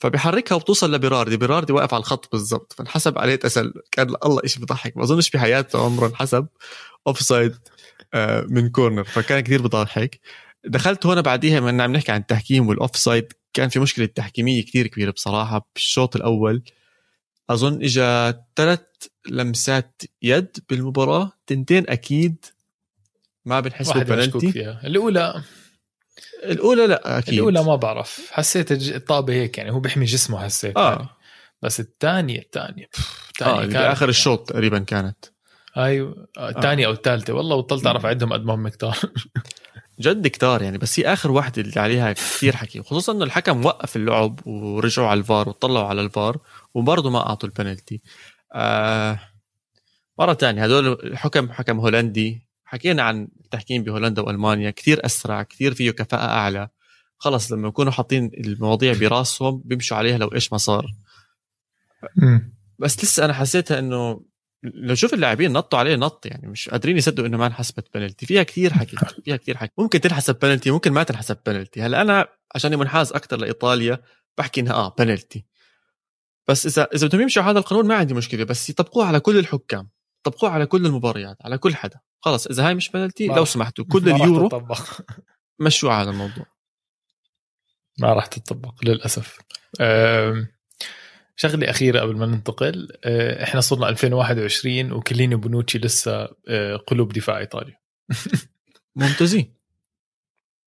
فبيحركها 0.00 0.54
وبتوصل 0.54 0.94
لبيراردي 0.94 1.36
بيراردي 1.36 1.72
واقف 1.72 1.94
على 1.94 2.00
الخط 2.00 2.32
بالضبط. 2.32 2.72
فانحسب 2.72 3.18
عليه 3.18 3.34
تسلل 3.36 3.82
كان 3.90 4.14
الله 4.24 4.40
شيء 4.46 4.62
بضحك 4.62 4.96
ما 4.96 5.02
أظنش 5.02 5.28
في 5.28 5.38
حياته 5.38 5.84
عمره 5.84 6.06
انحسب 6.06 6.46
offside 7.06 7.58
من 8.48 8.70
corner 8.70 9.04
فكان 9.04 9.40
كثير 9.40 9.62
بضحك 9.62 10.20
دخلت 10.64 11.06
هنا 11.06 11.20
بعديها 11.20 11.60
من 11.60 11.80
عم 11.80 11.92
نحكي 11.92 12.12
عن 12.12 12.20
التحكيم 12.20 12.68
وال 12.68 12.96
offside 12.96 13.32
كان 13.52 13.68
في 13.68 13.78
مشكلة 13.78 14.06
تحكيمية 14.06 14.64
كثير 14.64 14.86
كبيرة 14.86 15.10
بصراحة 15.10 15.68
بالشوط 15.74 16.16
الأول. 16.16 16.62
أظن 17.50 17.82
اجى 17.82 18.38
ثلاث 18.56 18.80
لمسات 19.30 20.02
يد 20.22 20.58
بالمباراة. 20.70 21.32
تنتين 21.46 21.84
أكيد. 21.88 22.44
ما 23.44 23.60
بنحسبه 23.60 24.02
بنالتي 24.02 24.78
الاولى 24.84 25.42
الأولى 26.44 26.86
لا 26.86 27.18
أكيد. 27.18 27.34
الأولى 27.34 27.64
ما 27.64 27.76
بعرف. 27.76 28.28
حسيت 28.30 28.72
الطابة 28.72 29.32
هيك 29.32 29.58
يعني 29.58 29.70
هو 29.70 29.80
بيحمي 29.80 30.04
جسمه 30.04 30.44
حسيت 30.44 30.76
آه. 30.76 30.92
يعني. 30.92 31.08
بس 31.62 31.80
الثانية 31.80 32.38
الثانية. 32.38 32.88
الثانية 33.28 33.52
آه 33.52 33.62
كانت 33.62 33.76
آخر 33.76 34.08
الشوط 34.08 34.48
تقريبا 34.48 34.78
كانت. 34.78 35.24
أيوه 35.76 36.28
الثانية 36.38 36.84
آه. 36.84 36.88
أو 36.88 36.92
الثالثه 36.92 37.32
والله 37.32 37.56
بطلت 37.56 37.86
أعرف 37.86 38.06
عدهم 38.06 38.32
قد 38.32 38.44
ما 38.44 38.54
هم 38.54 38.68
كتار. 38.68 38.98
جد 40.00 40.26
كتار 40.26 40.62
يعني. 40.62 40.78
بس 40.78 41.00
هي 41.00 41.12
آخر 41.12 41.30
واحدة 41.30 41.62
اللي 41.62 41.80
عليها 41.80 42.12
كثير 42.12 42.56
حكي 42.56 42.82
خصوصا 42.82 43.12
إنه 43.12 43.24
الحكم 43.24 43.64
وقف 43.64 43.96
اللعب 43.96 44.46
ورجعوا 44.46 45.08
على 45.08 45.18
الفار 45.18 45.48
وطلعوا 45.48 45.86
على 45.86 46.00
الفار 46.00 46.38
وبرضه 46.74 47.10
ما 47.10 47.26
أعطوا 47.26 47.48
البنالتي. 47.48 48.00
آه 48.52 49.20
مرة 50.18 50.34
ثانية 50.34 50.64
هدول 50.64 50.92
الحكم 50.92 51.52
حكم 51.52 51.80
هولندي. 51.80 52.44
حكينا 52.64 53.02
عن 53.02 53.28
التحكيم 53.44 53.82
بهولندا 53.82 54.22
وألمانيا. 54.22 54.70
كثير 54.70 55.06
أسرع 55.06 55.42
كثير 55.42 55.74
فيه 55.74 55.90
كفاءة 55.90 56.24
أعلى. 56.26 56.68
خلص 57.18 57.52
لما 57.52 57.68
يكونوا 57.68 57.92
حاطين 57.92 58.30
المواضيع 58.34 58.92
براسهم 58.92 59.62
بيمشوا 59.64 59.96
عليها 59.96 60.18
لو 60.18 60.28
إيش 60.28 60.52
ما 60.52 60.58
صار. 60.58 60.86
بس 62.78 63.04
لسه 63.04 63.24
أنا 63.24 63.32
حسيتها 63.32 63.78
إنه 63.78 64.20
لو 64.64 64.94
شوف 64.94 65.14
اللاعبين 65.14 65.52
نطوا 65.52 65.78
عليه 65.78 65.96
نط 65.96 66.26
يعني 66.26 66.48
مش 66.48 66.68
قادرين 66.68 66.96
يصدقوا 66.96 67.26
إنه 67.26 67.36
ما 67.36 67.46
انحسبت 67.46 67.94
بنالتي 67.94 68.26
فيها 68.26 68.42
كثير 68.42 68.72
حكي 68.72 68.96
فيها 69.24 69.36
كثير 69.36 69.56
حكي. 69.56 69.72
ممكن 69.78 70.00
تنحسب 70.00 70.38
بنالتي 70.38 70.70
ممكن 70.70 70.92
ما 70.92 71.02
تنحسب 71.02 71.38
بنالتي 71.46 71.82
هلأ 71.82 72.00
أنا 72.00 72.26
عشان 72.54 72.78
منحاز 72.78 73.12
أكثر 73.12 73.36
لإيطاليا 73.36 73.98
بحكي 74.38 74.60
إنها 74.60 74.72
آه 74.72 74.94
بنالتي 74.98 75.44
بس 76.48 76.66
إذا 76.66 76.88
إذا 76.94 77.06
بدهم 77.06 77.20
يمشوا 77.20 77.42
هذا 77.42 77.58
القانون 77.58 77.86
ما 77.86 77.94
عندي 77.94 78.14
مشكلة 78.14 78.44
بس 78.44 78.70
يطبقوه 78.70 79.06
على 79.06 79.20
كل 79.20 79.38
الحكام 79.38 79.90
طبقوه 80.22 80.50
على 80.50 80.66
كل 80.66 80.86
المباريات 80.86 81.36
على 81.40 81.58
كل 81.58 81.74
حدا. 81.74 82.00
خلص 82.20 82.46
إذا 82.46 82.66
هاي 82.68 82.74
مش 82.74 82.90
بنالتي 82.90 83.26
لو 83.26 83.44
سمحتوا 83.44 83.84
كل 83.84 84.08
اليورو 84.08 84.48
مشوا 85.60 85.92
على 85.92 86.10
الموضوع. 86.10 86.46
ما 87.98 88.12
راح 88.12 88.26
تطبق 88.26 88.74
للأسف. 88.84 89.38
شغلة 91.36 91.70
أخيرة 91.70 92.00
قبل 92.00 92.16
ما 92.16 92.26
ننتقل 92.26 92.88
آه، 93.04 93.42
إحنا 93.44 93.60
صرنا 93.60 93.88
2021 93.88 94.92
وكليني 94.92 95.34
بونوتشي 95.34 95.78
لسه 95.78 96.28
آه، 96.48 96.76
قلوب 96.76 97.12
دفاع 97.12 97.38
ايطاليا 97.38 97.78
ممتازين. 98.96 99.54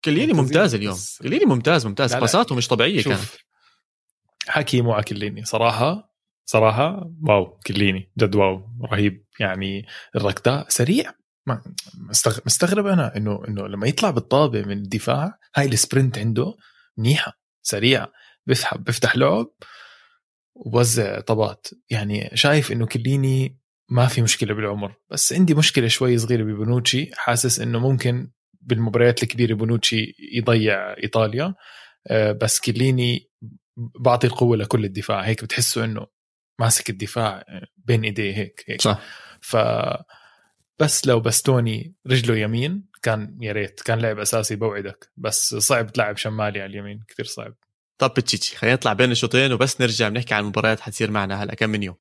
كيليني 0.05 0.33
ممتاز 0.33 0.75
اليوم. 0.75 0.97
كيليني 1.21 1.45
ممتاز 1.45 1.85
ممتاز. 1.85 2.15
باساته 2.15 2.55
مش 2.55 2.67
طبيعية 2.67 3.03
كانت. 3.03 3.19
حكي 4.47 4.81
مو 4.81 5.01
كيليني. 5.01 5.45
صراحة 5.45 6.13
صراحة 6.45 7.11
wow 7.23 7.59
كيليني. 7.67 8.11
جد 8.17 8.35
wow 8.35 8.69
رهيب. 8.91 9.25
يعني 9.39 9.85
الركضاء 10.15 10.65
سريع. 10.69 11.13
ما 11.45 11.61
مستغرب 12.45 12.87
أنا 12.87 13.17
إنه 13.17 13.43
إنه 13.47 13.67
لما 13.67 13.87
يطلع 13.87 14.09
بالطابة 14.09 14.61
من 14.61 14.77
الدفاع 14.77 15.39
هاي 15.55 15.65
ال 15.65 15.73
sprint 15.73 16.17
عنده 16.17 16.55
منيحه 16.97 17.39
سريعه 17.61 18.11
بيفتح 18.45 18.77
بيفتح 18.77 19.17
لعب. 19.17 19.51
وبوزع 20.65 21.19
طبات 21.19 21.67
يعني 21.89 22.29
شايف 22.33 22.71
إنه 22.71 22.85
كيليني 22.85 23.59
ما 23.89 24.07
في 24.07 24.21
مشكلة 24.21 24.53
بالعمر. 24.53 24.95
بس 25.11 25.33
عندي 25.33 25.53
مشكلة 25.53 25.87
شوي 25.87 26.17
صغيرة 26.17 26.43
ببنوتشي. 26.43 27.09
حاسس 27.13 27.59
إنه 27.59 27.79
ممكن 27.79 28.31
بالمباريات 28.61 29.23
الكبيرة 29.23 29.53
بنوتشي 29.53 30.15
يضيع 30.33 30.97
إيطاليا. 31.03 31.55
آه، 32.07 32.31
بس 32.31 32.59
كليني 32.59 33.31
بعطي 33.99 34.27
القوه 34.27 34.57
لكل 34.57 34.85
الدفاع. 34.85 35.21
هيك 35.21 35.43
بتحسه 35.43 35.85
إنه 35.85 36.07
ماسك 36.59 36.89
الدفاع 36.89 37.43
بين 37.77 38.03
إيديه 38.03 38.37
هيك 38.37 38.63
هيك. 38.67 38.81
صح. 38.81 39.01
ف 39.41 39.57
بس 40.79 41.07
لو 41.07 41.19
بستوني 41.19 41.95
رجله 42.07 42.37
يمين 42.37 42.89
كان 43.01 43.37
يا 43.41 43.51
ريت 43.51 43.81
كان 43.81 43.99
لعب 43.99 44.19
أساسي 44.19 44.55
بوعدك. 44.55 45.11
بس 45.17 45.55
صعب 45.55 45.91
تلعب 45.91 46.17
شمالي 46.17 46.61
على 46.61 46.69
اليمين 46.71 47.03
كثير 47.07 47.25
صعب. 47.25 47.53
طب 47.97 48.09
بتشيتشي 48.13 48.55
خلينا 48.55 48.75
نطلع 48.75 48.93
بين 48.93 49.11
الشوطين 49.11 49.53
وبس 49.53 49.81
نرجع 49.81 50.09
بنحكي 50.09 50.33
عن 50.33 50.43
المباريات 50.43 50.79
حتصير 50.79 51.11
معنا 51.11 51.43
هلا. 51.43 51.55
كم 51.55 51.69
من 51.69 51.83
يوم؟ 51.83 51.95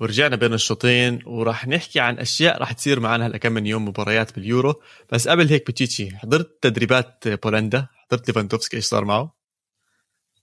ورجعنا 0.00 0.36
بين 0.36 0.54
الشوطين 0.54 1.18
وراح 1.26 1.68
نحكي 1.68 2.00
عن 2.00 2.18
أشياء 2.18 2.58
راح 2.58 2.72
تصير 2.72 3.00
معنا 3.00 3.26
هلا 3.26 3.38
كم 3.38 3.52
من 3.52 3.66
يوم 3.66 3.88
مباريات 3.88 4.34
باليورو. 4.34 4.82
بس 5.12 5.28
قبل 5.28 5.48
هيك 5.48 5.66
بتشيتشي 5.70 6.16
حضرت 6.16 6.58
تدريبات 6.62 7.28
بولندا؟ 7.28 7.88
حضرت 7.92 8.28
ليفاندوفسكي؟ 8.28 8.76
إيش 8.76 8.84
صار 8.84 9.04
معه؟ 9.04 9.34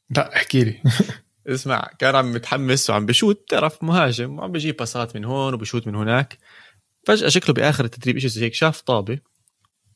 لا 0.10 0.36
احكي 0.36 0.63
لي. 0.63 0.82
اسمع 1.48 1.90
كان 2.00 2.16
عم 2.16 2.34
متحمس 2.34 2.90
وعم 2.90 3.06
بشوت 3.06 3.42
بتعرف 3.42 3.84
مهاجم 3.84 4.40
وعم 4.40 4.52
بجيب 4.52 4.78
باسات 4.78 5.16
من 5.16 5.25
هون 5.25 5.54
وبشوت 5.54 5.88
من 5.88 5.96
هناك. 5.96 6.38
فجأة 7.08 7.30
شكله 7.30 7.54
بآخر 7.54 7.86
التدريب 7.86 8.20
شيء 8.20 8.30
زي 8.30 8.46
هيك 8.46 8.54
شاف 8.54 8.82
طابة 8.82 9.20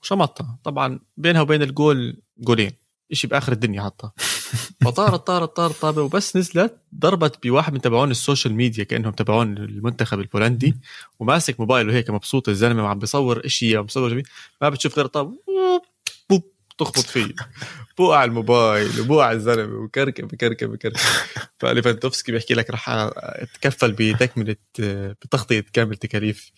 وشمطها. 0.01 0.59
طبعا 0.63 0.99
بينها 1.17 1.41
وبين 1.41 1.61
ال 1.61 1.73
goal 1.73 2.21
goalين 2.37 2.71
شيء 3.13 3.29
بآخر 3.29 3.51
الدنيا 3.51 3.83
حطها. 3.83 4.13
فطارت 4.83 5.27
طارت 5.27 5.55
طارت 5.55 5.81
طابة 5.81 6.01
وبس 6.01 6.35
نزلت 6.35 6.77
ضربت 6.95 7.47
بواحد 7.47 7.73
من 7.73 7.81
تبعون 7.81 8.11
ال 8.11 8.17
social 8.17 8.53
media 8.53 8.83
كأنهم 8.83 9.11
تبعون 9.11 9.57
المنتخب 9.57 10.19
البولندي 10.19 10.75
وماسك 11.19 11.59
موبايله 11.59 11.93
هيك 11.93 12.09
مبسوط 12.09 12.49
الزلمة 12.49 12.83
وعم 12.83 12.99
بيصور 12.99 13.47
شيء 13.47 13.77
عم 13.77 13.83
بيصور 13.83 14.09
جميل 14.09 14.27
ما 14.61 14.69
بتشوف 14.69 14.95
غير 14.95 15.05
الطابه 15.05 15.29
بوب 15.29 15.81
تخبط 16.79 16.99
فيه. 16.99 17.33
بوقع 17.97 18.23
الموبايل 18.23 18.99
وبوقع 18.99 19.31
الزلمة 19.31 19.75
وكركب 19.75 20.27
بكركب 20.27 20.71
بكركب 20.71 20.99
فليفاندوفسكي 21.59 22.31
بيحكي 22.31 22.53
لك 22.53 22.69
رح 22.69 22.89
اتكفل 22.89 23.91
بتكملة 23.91 24.55
بتغطية 24.79 25.65
كامل 25.73 25.95
تكاليف 25.95 26.51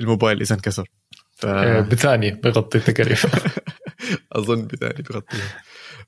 الموبايل 0.00 0.40
إذا 0.40 0.54
انكسر. 0.54 0.88
ف... 1.32 1.46
إيه، 1.46 1.80
بثانية 1.80 2.32
بغطي 2.44 2.78
التكاليف. 2.78 3.26
أظن 4.32 4.66
بثانية 4.66 5.04
بغطيها. 5.10 5.62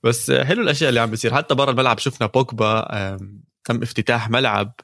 بس 0.04 0.30
حلو 0.30 0.62
الأشياء 0.62 0.88
اللي 0.88 1.00
عم 1.00 1.10
بيصير. 1.10 1.34
حتى 1.34 1.54
برا 1.54 1.70
الملعب 1.70 1.98
شفنا 1.98 2.26
بوكبا 2.26 3.16
تم 3.64 3.82
افتتاح 3.82 4.30
ملعب 4.30 4.74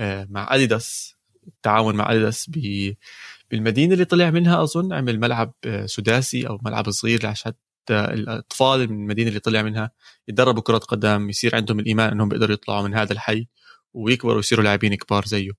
مع 0.00 0.54
أديداس 0.54 1.14
التعاون 1.46 1.94
مع 1.94 2.12
أديداس 2.12 2.50
بالمدينة 3.50 3.94
اللي 3.94 4.04
طلع 4.04 4.30
منها 4.30 4.62
أظن 4.62 4.92
عمل 4.92 5.20
ملعب 5.20 5.52
سداسي 5.86 6.48
أو 6.48 6.58
ملعب 6.62 6.90
صغير 6.90 7.26
عشان 7.26 7.52
الأطفال 7.90 8.92
من 8.92 9.02
المدينة 9.02 9.28
اللي 9.28 9.40
طلع 9.40 9.62
منها 9.62 9.90
يتدربوا 10.28 10.62
كرة 10.62 10.78
قدم 10.78 11.30
يصير 11.30 11.56
عندهم 11.56 11.80
الإيمان 11.80 12.10
إنهم 12.10 12.28
بيقدروا 12.28 12.52
يطلعوا 12.52 12.88
من 12.88 12.94
هذا 12.94 13.12
الحي 13.12 13.46
ويكبروا 13.94 14.36
ويصيروا 14.36 14.64
لاعبين 14.64 14.94
كبار 14.94 15.24
زيه. 15.24 15.50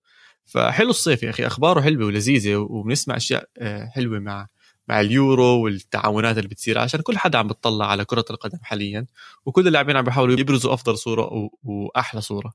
فحلو 0.46 0.90
الصيف 0.90 1.24
يا 1.24 1.30
أخي 1.30 1.48
أخباره 1.48 1.82
حلوة 1.82 2.06
ولذيذة 2.06 2.56
وبنسمع 2.56 3.18
أشياء 3.18 3.50
حلوة 3.96 4.20
مع 4.20 4.48
مع 4.88 5.00
اليورو 5.02 5.64
والتعاونات 5.64 6.38
اللي 6.38 6.50
بتصير 6.50 6.80
عشان 6.80 7.02
كل 7.02 7.18
حدا 7.18 7.38
عم 7.38 7.48
بتطلع 7.48 7.92
على 7.92 8.06
كرة 8.06 8.26
القدم 8.30 8.58
حاليا 8.62 9.06
وكل 9.46 9.68
اللاعبين 9.68 9.98
عم 9.98 10.04
بيحاولوا 10.04 10.40
يبرزوا 10.40 10.74
أفضل 10.74 10.98
صورة 10.98 11.50
واحلى 11.64 12.22
صورة. 12.22 12.54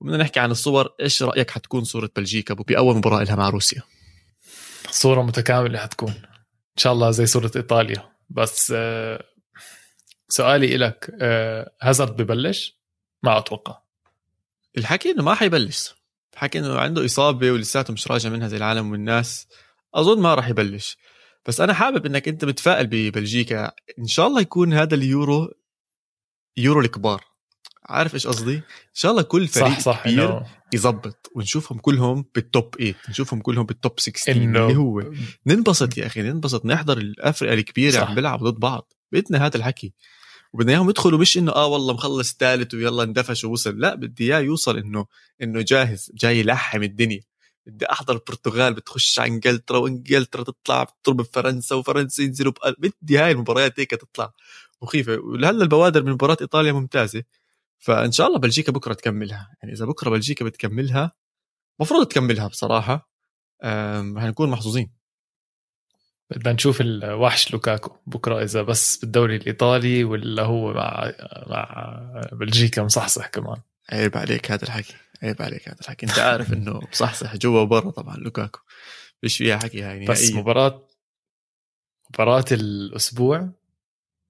وبدنا 0.00 0.16
نحكي 0.16 0.40
عن 0.40 0.50
الصور 0.50 0.88
إيش 1.00 1.22
رأيك 1.22 1.50
حتكون 1.50 1.84
صورة 1.84 2.10
بلجيكا 2.16 2.54
باول 2.54 2.96
مباراة 2.96 3.24
لها 3.24 3.36
مع 3.36 3.48
روسيا. 3.48 3.82
صورة 4.90 5.22
متكاملة 5.22 5.78
حتكون. 5.78 6.10
إن 6.10 6.82
شاء 6.82 6.92
الله 6.92 7.10
زي 7.10 7.26
صورة 7.26 7.50
إيطاليا. 7.56 8.17
بس 8.30 8.72
آه، 8.76 9.24
سؤالي 10.28 10.76
لك 10.76 11.16
آه، 11.20 11.72
هازارد 11.82 12.22
ببلش؟ 12.22 12.78
ما 13.22 13.38
أتوقع. 13.38 13.78
الحكي 14.78 15.10
إنه 15.10 15.22
ما 15.22 15.34
حيبلش. 15.34 15.94
الحكي 16.32 16.58
إنه 16.58 16.78
عنده 16.78 17.04
إصابة 17.04 17.50
ولساته 17.50 17.92
مش 17.92 18.10
راجع 18.10 18.30
منها 18.30 18.48
زي 18.48 18.56
العالم 18.56 18.90
والناس. 18.90 19.48
أظن 19.94 20.22
ما 20.22 20.34
راح 20.34 20.48
يبلش. 20.48 20.96
بس 21.46 21.60
أنا 21.60 21.74
حابب 21.74 22.06
إنك 22.06 22.28
أنت 22.28 22.44
متفائل 22.44 22.86
ببلجيكا. 22.86 23.72
إن 23.98 24.06
شاء 24.06 24.26
الله 24.26 24.40
يكون 24.40 24.72
هذا 24.72 24.94
اليورو 24.94 25.54
يورو 26.56 26.80
الكبار. 26.80 27.24
عارف 27.88 28.14
إيش 28.14 28.26
قصدي؟ 28.26 28.54
إن 28.56 28.62
شاء 28.94 29.10
الله 29.10 29.22
كل 29.22 29.48
فريق 29.48 29.66
صح 29.68 29.80
صح 29.80 30.04
كبير 30.04 30.40
إنه- 30.40 30.44
يظبط 30.74 31.30
ونشوفهم 31.34 31.78
كلهم 31.78 32.24
بال 32.34 32.50
top 32.50 32.74
8 32.78 32.94
نشوفهم 33.08 33.40
كلهم 33.40 33.66
بال 33.66 33.80
top 33.80 34.00
16 34.00 34.32
إنه- 34.32 34.36
اللي 34.36 34.76
هو 34.76 35.02
ننبسط 35.46 35.98
يا 35.98 36.06
أخي 36.06 36.22
ننبسط 36.22 36.66
نحضر 36.66 36.98
الافرقه 36.98 37.54
الكبيرة 37.54 37.92
صح. 38.00 38.08
عم 38.08 38.14
بيلعبوا 38.14 38.50
ضد 38.50 38.60
بعض 38.60 38.92
بدنا 39.12 39.46
هذا 39.46 39.56
الحكي 39.56 39.92
وبدنا 40.52 40.72
إياهم 40.72 40.90
يدخلوا 40.90 41.18
مش 41.18 41.38
إنه 41.38 41.52
آه 41.52 41.66
والله 41.66 41.94
مخلص 41.94 42.36
ثالث 42.38 42.74
ويلا 42.74 43.02
اندفش 43.02 43.44
ووصل 43.44 43.78
لا 43.78 43.94
بدي 43.94 44.24
إياه 44.24 44.40
يوصل 44.40 44.78
إنه 44.78 45.06
إنه 45.42 45.60
جاهز 45.62 46.10
جاي 46.14 46.38
يلحم 46.40 46.82
الدنيا 46.82 47.20
بدي 47.66 47.86
أحضر 47.92 48.14
البرتغال 48.14 48.74
بتخش 48.74 49.18
على 49.18 49.30
إنجلترا 49.30 49.78
وإنجلترا 49.78 50.42
تطلع 50.42 50.82
بتضرب 50.84 51.16
بفرنسا 51.16 51.74
وفرنسا 51.74 52.22
ينزلوا 52.22 52.52
بدي 52.78 53.18
هاي 53.18 53.30
المباريات 53.32 53.80
هيك 53.80 53.90
تطلع 53.90 54.32
مخيفه 54.82 55.16
ولهلا 55.18 55.62
البوادر 55.62 56.02
من 56.02 56.12
مباراة 56.12 56.36
إيطاليا 56.40 56.72
ممتازة 56.72 57.22
فإن 57.78 58.12
شاء 58.12 58.26
الله 58.26 58.38
بلجيكا 58.38 58.72
بكرة 58.72 58.94
تكملها. 58.94 59.56
يعني 59.62 59.74
إذا 59.74 59.84
بكرة 59.84 60.10
بلجيكا 60.10 60.44
بتكملها 60.44 61.12
المفروض 61.80 62.06
تكملها 62.06 62.46
بصراحة. 62.48 63.10
أم، 63.64 64.18
هنكون 64.18 64.50
محظوظين. 64.50 64.98
بدنا 66.30 66.52
نشوف 66.52 66.80
الوحش 66.80 67.52
لوكاكو 67.52 67.96
بكرة 68.06 68.42
إذا 68.42 68.62
بس 68.62 68.96
بالدوري 68.96 69.36
الإيطالي 69.36 70.04
ولا 70.04 70.42
هو 70.42 70.72
مع 70.72 71.12
مع 71.46 72.22
بلجيكا. 72.32 72.82
مصحصح 72.82 73.26
كمان. 73.26 73.60
عيب 73.92 74.16
عليك 74.16 74.50
هذا 74.50 74.64
الحكي. 74.64 74.94
عيب 75.22 75.42
عليك 75.42 75.68
هذا 75.68 75.80
الحكي. 75.80 76.06
أنت 76.06 76.18
عارف 76.18 76.52
إنه 76.52 76.80
بصحصح 76.92 77.36
جوا 77.36 77.60
وبرا 77.60 77.90
طبعا 77.90 78.16
لوكاكو. 78.16 78.60
فيش 79.20 79.36
فيها 79.36 79.58
حكي 79.58 79.82
هاي 79.82 80.06
بس 80.06 80.22
نهائيا 80.22 80.40
مباراة 80.40 80.88
مباراة 82.10 82.44
الأسبوع 82.52 83.50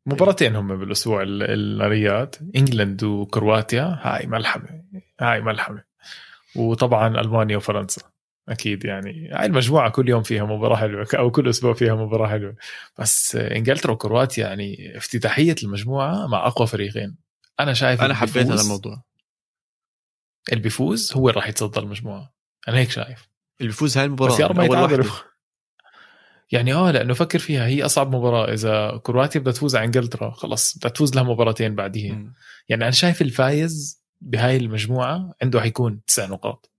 مباراتين 0.08 0.56
هم 0.56 0.76
بالأسبوع 0.78 1.22
ال- 1.22 1.42
الناريات 1.42 2.36
إنجلند 2.56 3.02
وكرواتيا 3.04 3.98
هاي 4.02 4.26
ملحمة 4.26 4.82
هاي 5.20 5.40
ملحمة. 5.40 5.84
وطبعا 6.56 7.20
ألمانيا 7.20 7.56
وفرنسا 7.56 8.02
أكيد 8.48 8.84
يعني. 8.84 9.30
هاي 9.32 9.46
المجموعة 9.46 9.90
كل 9.90 10.08
يوم 10.08 10.22
فيها 10.22 10.44
مباراة 10.44 10.76
حلوة 10.76 11.06
أو 11.18 11.30
كل 11.30 11.48
أسبوع 11.48 11.74
فيها 11.74 11.94
مباراة 11.94 12.28
حلوة. 12.28 12.56
بس 12.98 13.36
إنجلترا 13.36 13.92
وكرواتيا 13.92 14.46
يعني 14.46 14.96
افتتاحية 14.96 15.54
المجموعة 15.62 16.26
مع 16.26 16.46
أقوى 16.46 16.66
فريقين. 16.66 17.16
أنا 17.60 17.72
شايف 17.72 18.02
أنا 18.02 18.14
حبيت 18.14 18.36
هذا 18.46 18.62
الموضوع 18.62 19.02
اللي 20.52 20.62
بيفوز 20.62 21.12
هو 21.16 21.28
اللي 21.28 21.40
راح 21.40 21.48
يتصدر 21.48 21.82
المجموعة. 21.82 22.34
أنا 22.68 22.78
هيك 22.78 22.90
شايف. 22.90 23.28
اللي 23.60 23.68
بيفوز 23.70 23.98
هاي 23.98 24.06
المباراة 24.06 24.32
بس 24.34 24.40
يا 24.40 24.46
رب 24.46 24.56
ما 24.56 24.64
يتعادلوا. 24.64 25.04
يعني 26.52 26.74
آه 26.74 26.90
لأنه 26.90 27.14
فكر 27.14 27.38
فيها 27.38 27.66
هي 27.66 27.84
أصعب 27.84 28.14
مباراة. 28.14 28.52
إذا 28.52 29.00
كرواتيا 29.02 29.40
بدها 29.40 29.52
تفوز 29.52 29.76
على 29.76 29.84
إنجلترا 29.84 30.30
خلص 30.30 30.78
بدها 30.78 30.90
تفوز 30.90 31.14
لها 31.14 31.22
مباراتين 31.22 31.74
بعديها. 31.74 32.32
يعني 32.68 32.82
أنا 32.82 32.90
شايف 32.90 33.22
الفايز 33.22 34.02
بهاي 34.20 34.56
المجموعة 34.56 35.34
عنده 35.42 35.60
حيكون 35.60 36.04
تسع 36.06 36.26
نقاط. 36.26 36.72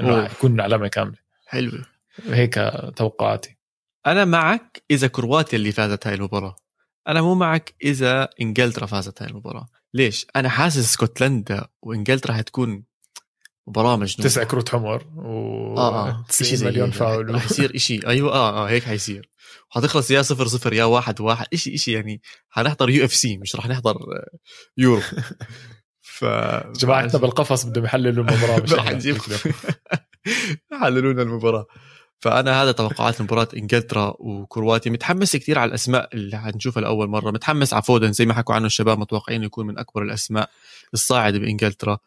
إنه. 0.00 0.28
حيكون 0.28 0.60
علامة 0.60 0.88
كاملة. 0.88 1.18
حلوة 1.46 1.84
هيك 2.26 2.54
توقعاتي. 2.96 3.58
أنا 4.06 4.24
معك 4.24 4.82
إذا 4.90 5.06
كرواتيا 5.06 5.58
اللي 5.58 5.72
فازت 5.72 6.06
هاي 6.06 6.14
المباراة. 6.14 6.56
أنا 7.08 7.22
مو 7.22 7.34
معك 7.34 7.74
إذا 7.84 8.28
إنجلترا 8.40 8.86
فازت 8.86 9.22
هاي 9.22 9.30
المباراة. 9.30 9.68
ليش؟ 9.94 10.26
أنا 10.36 10.48
حاسس 10.48 10.78
اسكتلندا 10.78 11.68
وإنجلترا 11.82 12.32
حتكون 12.32 12.84
مجنونه 13.68 14.04
تسع 14.04 14.44
كروت 14.44 14.68
حمر 14.68 15.04
و 15.16 15.78
آه 15.78 16.08
آه 16.08 16.24
90 16.28 16.56
زي 16.56 16.66
مليون 16.66 16.86
هيك. 16.88 16.96
فاول. 16.96 17.34
رح 17.34 17.44
يصير 17.44 17.74
إشي. 17.76 18.06
أيوه 18.06 18.32
آه 18.32 18.64
آه 18.64 18.68
هيك 18.68 18.84
حيصير. 18.84 19.30
وحتخلص 19.70 20.10
يا 20.10 20.22
صفر 20.22 20.46
صفر 20.46 20.72
يا 20.72 20.84
واحد 20.84 21.20
واحد. 21.20 21.46
إشي 21.52 21.74
إشي 21.74 21.92
يعني 21.92 22.20
حنحضر 22.50 22.90
UFC 22.90 23.36
مش 23.36 23.56
رح 23.56 23.66
نحضر 23.66 23.96
آه، 23.96 24.38
يورو. 24.76 25.02
ف 26.00 26.24
جماعتنا 26.80 27.20
بالقفص 27.20 27.64
بدهم 27.64 27.84
يحللوا 27.84 28.24
المباراة 28.24 28.60
مش 28.62 28.72
رح. 28.72 28.90
نجيب 28.90 29.16
حللونا 30.80 31.22
المباراة. 31.22 31.66
فأنا 32.20 32.62
هذا 32.62 32.72
توقعات 32.72 33.22
مباراة 33.22 33.48
إنجلترا 33.56 34.14
وكرواتيا. 34.18 34.92
متحمس 34.92 35.36
كثير 35.36 35.58
على 35.58 35.68
الأسماء 35.68 36.08
اللي 36.14 36.38
حنشوفها 36.38 36.80
لأول 36.80 37.08
مرة. 37.08 37.30
متحمس 37.30 37.72
على 37.74 37.82
فودن. 37.82 38.12
زي 38.12 38.26
ما 38.26 38.34
حكوا 38.34 38.54
عنه 38.54 38.66
الشباب 38.66 38.98
متوقعين 38.98 39.42
يكون 39.42 39.66
من 39.66 39.78
أكبر 39.78 40.02
الأسماء 40.02 40.50
الصاعدة 40.94 41.38
بإنجلترا. 41.38 41.98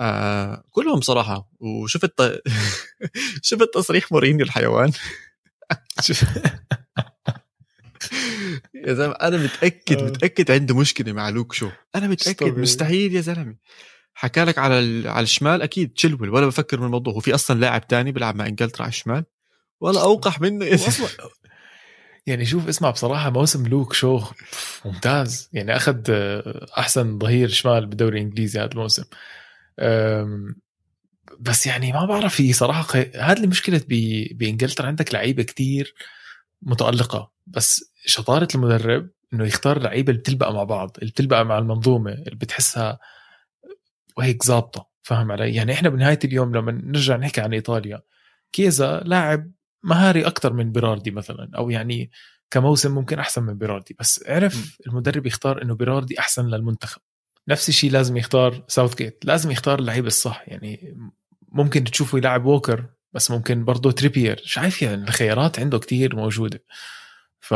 آه 0.00 0.64
كلهم 0.70 1.00
صراحة. 1.00 1.50
وشفت 1.60 2.42
شفت 3.42 3.68
تصريح 3.74 4.12
مورينيو 4.12 4.44
الحيوان؟ 4.46 4.92
يا 8.86 8.94
زلمة 8.94 9.12
أنا 9.12 9.36
متأكد 9.36 9.98
آه. 9.98 10.04
متأكد 10.04 10.50
عنده 10.50 10.76
مشكلة 10.76 11.12
مع 11.12 11.28
لوك 11.28 11.52
شو. 11.52 11.70
أنا 11.94 12.08
متأكد. 12.08 12.58
مستحيل 12.58 13.14
يا 13.14 13.20
زلمة. 13.20 13.56
حكى 14.14 14.44
لك 14.44 14.58
على 14.58 15.08
على 15.08 15.22
الشمال؟ 15.22 15.62
أكيد 15.62 15.92
تشلول. 15.92 16.30
ولا 16.30 16.46
بفكر 16.46 16.80
من 16.80 16.86
الموضوع. 16.86 17.14
هو 17.14 17.20
في 17.20 17.34
أصلا 17.34 17.60
لاعب 17.60 17.86
تاني 17.88 18.12
بيلعب 18.12 18.36
مع 18.36 18.46
إنجلترا 18.46 18.82
على 18.82 18.90
الشمال؟ 18.90 19.24
ولا 19.80 20.02
أوقح 20.02 20.40
منه. 20.40 20.78
يعني 22.26 22.44
شوف 22.44 22.68
اسمع 22.68 22.90
بصراحة 22.90 23.30
موسم 23.30 23.66
لوك 23.66 23.92
شو 23.92 24.20
ممتاز. 24.84 25.48
يعني 25.52 25.76
أخذ 25.76 26.00
أحسن 26.78 27.18
ظهير 27.18 27.48
شمال 27.48 27.86
بالدوري 27.86 28.18
الإنجليزي 28.18 28.60
هذا 28.60 28.70
الموسم. 28.72 29.04
بس 31.40 31.66
يعني 31.66 31.92
ما 31.92 32.04
بعرف 32.04 32.40
هي 32.40 32.52
صراحة 32.52 32.86
هذه 33.16 33.44
المشكلة 33.44 33.80
ب- 33.88 34.38
بإنجلترا 34.38 34.86
عندك 34.86 35.14
لعيبة 35.14 35.42
كتير 35.42 35.94
متألقة 36.62 37.32
بس 37.46 37.92
شطارة 38.06 38.48
المدرب 38.54 39.10
إنه 39.32 39.46
يختار 39.46 39.78
لعيبة 39.82 40.10
اللي 40.10 40.20
بتلبق 40.20 40.48
مع 40.50 40.64
بعض 40.64 40.96
اللي 40.98 41.10
بتلبق 41.10 41.40
مع 41.42 41.58
المنظومة 41.58 42.12
اللي 42.12 42.36
بتحسها 42.36 42.98
وهيك 44.16 44.44
ظابطة 44.44 44.88
فاهم 45.02 45.32
علي؟ 45.32 45.54
يعني 45.54 45.72
إحنا 45.72 45.88
بنهاية 45.88 46.18
اليوم 46.24 46.56
لما 46.56 46.72
نرجع 46.72 47.16
نحكي 47.16 47.40
عن 47.40 47.52
إيطاليا 47.52 48.02
كيزا 48.52 49.00
لاعب 49.04 49.50
مهاري 49.82 50.26
أكثر 50.26 50.52
من 50.52 50.72
بيراردي 50.72 51.10
مثلا 51.10 51.50
أو 51.56 51.70
يعني 51.70 52.10
كموسم 52.50 52.94
ممكن 52.94 53.18
أحسن 53.18 53.42
من 53.42 53.58
بيراردي 53.58 53.96
بس 54.00 54.24
عرف 54.28 54.78
المدرب 54.86 55.26
يختار 55.26 55.62
إنه 55.62 55.74
بيراردي 55.74 56.18
أحسن 56.18 56.46
للمنتخب. 56.46 57.00
نفس 57.50 57.68
الشيء 57.68 57.90
لازم 57.90 58.16
يختار 58.16 58.64
ساوث 58.68 58.94
جيت 58.94 59.24
لازم 59.24 59.50
يختار 59.50 59.78
اللعيبه 59.78 60.06
الصح. 60.06 60.44
يعني 60.46 60.96
ممكن 61.48 61.84
تشوفه 61.84 62.18
يلعب 62.18 62.44
ووكر 62.44 62.84
بس 63.12 63.30
ممكن 63.30 63.64
برضه 63.64 63.92
تريبير 63.92 64.42
شايف 64.44 64.82
يعني 64.82 65.04
الخيارات 65.04 65.60
عنده 65.60 65.78
كتير 65.78 66.16
موجودة. 66.16 66.64
ف 67.40 67.54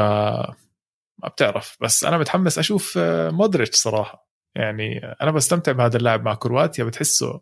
ما 1.19 1.29
بتعرف. 1.29 1.77
بس 1.81 2.05
أنا 2.05 2.19
متحمس 2.19 2.59
أشوف 2.59 2.95
آه، 2.99 3.31
مودريتش 3.31 3.77
صراحة. 3.77 4.29
يعني 4.55 4.99
أنا 5.23 5.31
بستمتع 5.31 5.73
بهذا 5.73 5.97
اللاعب 5.97 6.25
مع 6.25 6.35
كرواتيا. 6.35 6.85
بتحسه 6.85 7.41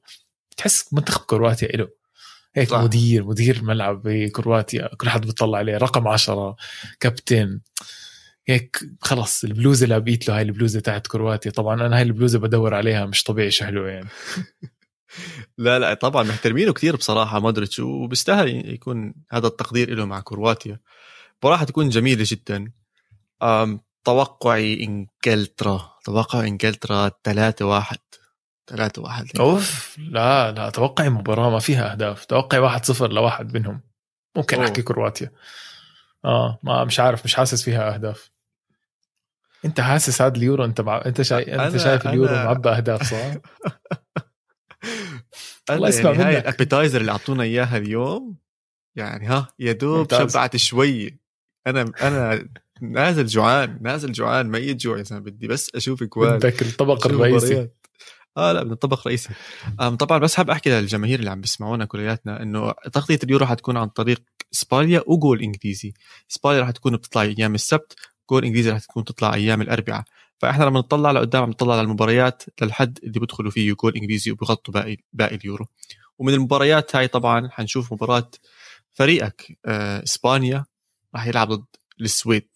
بتحس 0.50 0.92
منتخب 0.94 1.20
كرواتيا 1.24 1.68
له 1.68 1.88
هيك 2.54 2.68
صح. 2.68 2.76
صح. 2.76 2.82
مدير 2.84 3.24
مدير 3.24 3.62
ملعب 3.64 4.02
بكرواتيا. 4.04 4.90
كل 4.96 5.08
حد 5.08 5.26
بيطلع 5.26 5.58
عليه. 5.58 5.76
رقم 5.76 6.08
عشرة 6.08 6.56
كابتن. 7.00 7.60
هيك 8.48 8.80
خلص 9.00 9.44
البلوزة 9.44 9.84
اللي 9.84 9.94
لابيت 9.94 10.28
له 10.28 10.36
هاي 10.36 10.42
البلوزة 10.42 10.80
تاعت 10.80 11.06
كرواتيا 11.06 11.50
طبعا 11.50 11.86
أنا 11.86 11.96
هاي 11.96 12.02
البلوزة 12.02 12.38
بدور 12.38 12.74
عليها 12.74 13.06
مش 13.06 13.22
طبيعي 13.22 13.50
شو 13.50 13.64
حلوة 13.64 13.90
يعني. 13.90 14.08
لا 15.58 15.78
لا 15.78 15.94
طبعا 15.94 16.22
محترمينه 16.22 16.72
كثير 16.72 16.96
بصراحة 16.96 17.40
مودريتش 17.40 17.80
وبيستاهل 17.80 18.48
يكون 18.74 19.14
هذا 19.30 19.46
التقدير 19.46 19.94
له 19.94 20.04
مع 20.04 20.20
كرواتيا. 20.20 20.80
مباراه 21.38 21.56
حتكون 21.56 21.88
جميلة 21.88 22.24
جدا. 22.26 22.72
توقعي 24.04 24.84
إنجلترا 24.84 25.98
توقع 26.04 26.40
إنجلترا 26.40 27.10
3 27.24 27.64
1 27.64 27.98
3 28.66 29.02
1 29.02 29.26
أوف 29.40 29.96
لا 29.98 30.52
لا 30.52 30.68
أتوقع 30.68 31.08
مباراة 31.08 31.50
ما 31.50 31.58
فيها 31.58 31.92
أهداف 31.92 32.24
توقع 32.24 32.58
واحد 32.58 32.84
صفر 32.84 33.12
لواحد 33.12 33.58
منهم. 33.58 33.80
ممكن 34.36 34.56
أوه. 34.56 34.66
أحكي 34.66 34.82
كرواتيا. 34.82 35.30
آه 36.24 36.58
ما 36.62 36.84
مش 36.84 37.00
عارف 37.00 37.24
مش 37.24 37.34
حاسس 37.34 37.62
فيها 37.62 37.94
أهداف 37.94 38.30
أنت 39.64 39.80
حاسس 39.80 40.22
هذا 40.22 40.36
اليورو 40.36 40.64
أنت 40.64 40.80
مع... 40.80 41.02
أنت 41.06 41.22
شايف 41.22 41.48
أنت 41.48 41.76
شايف 41.76 42.06
اليورو 42.06 42.28
أنا- 42.28 42.32
معبى 42.44 42.68
أهداف 42.68 43.02
صح؟ 43.10 43.34
الله 45.70 45.88
يسمع 45.88 46.10
يعني 46.10 46.22
هاي 46.22 46.34
منك. 46.34 46.42
ال 46.42 46.48
appetizer 46.48 47.00
اللي 47.00 47.12
أعطونا 47.12 47.42
إياها 47.42 47.76
اليوم 47.76 48.36
يعني 48.96 49.26
ها 49.26 49.48
يا 49.58 49.72
دوب. 49.72 50.14
شبعت 50.14 50.56
شوي 50.56 51.18
أنا 51.66 51.92
أنا 52.02 52.48
نازل 52.82 53.26
جوعان 53.26 53.78
نازل 53.82 54.12
جوعان 54.12 54.46
ميت 54.50 54.76
جوع 54.76 54.98
يا 54.98 55.02
زلمه 55.02 55.20
بدي 55.22 55.48
بس 55.48 55.70
أشوف 55.74 56.02
كو- 56.04 56.28
ال 56.28 56.36
بدك 56.38 56.62
الطبق 56.62 57.06
الرئيسي. 57.06 57.68
آه 58.36 58.52
لا 58.52 58.62
بدنا 58.62 58.74
طبق 58.74 59.06
رئيسي. 59.06 59.28
أم 59.80 59.96
طبعا 59.96 60.18
بس 60.18 60.34
حاب 60.34 60.50
أحكي 60.50 60.70
للجماهير 60.70 61.18
اللي 61.18 61.30
عم 61.30 61.40
بيسمعونا 61.40 61.84
كلياتنا 61.84 62.42
إنه 62.42 62.72
تغطية 62.92 63.18
اليورو 63.24 63.46
حتكون 63.46 63.76
عن 63.76 63.88
طريق 63.88 64.22
اسبانيا 64.54 65.02
وجول 65.06 65.42
إنجليزي. 65.42 65.94
اسبانيا 66.30 66.60
رح 66.60 66.70
تكون 66.70 66.96
بتطلع 66.96 67.22
أيام 67.22 67.54
السبت 67.54 67.94
جول 68.30 68.44
إنجليزي 68.44 68.70
رح 68.70 68.78
تكون 68.78 69.04
تطلع 69.04 69.34
أيام 69.34 69.62
الأربعاء. 69.62 70.04
فإحنا 70.38 70.64
لما 70.64 70.78
نطلع 70.78 71.10
لقدام 71.10 71.42
عم 71.42 71.50
نطلع 71.50 71.72
على 71.72 71.82
المباريات 71.82 72.42
للحد 72.62 72.98
اللي 73.02 73.20
بيدخلوا 73.20 73.50
فيه 73.50 73.72
جول 73.72 73.94
إنجليزي 73.96 74.30
وبيغطوا 74.30 74.74
باقي 74.74 74.96
باقي 75.12 75.34
اليورو. 75.36 75.66
ومن 76.18 76.34
المباريات 76.34 76.96
هاي 76.96 77.08
طبعا 77.08 77.48
حنشوف 77.48 77.92
مباراة 77.92 78.30
فريقك 78.92 79.58
آه 79.66 80.02
إسبانيا 80.02 80.64
راح 81.14 81.26
يلعب 81.26 81.52
ضد 81.52 81.64
السويد. 82.00 82.48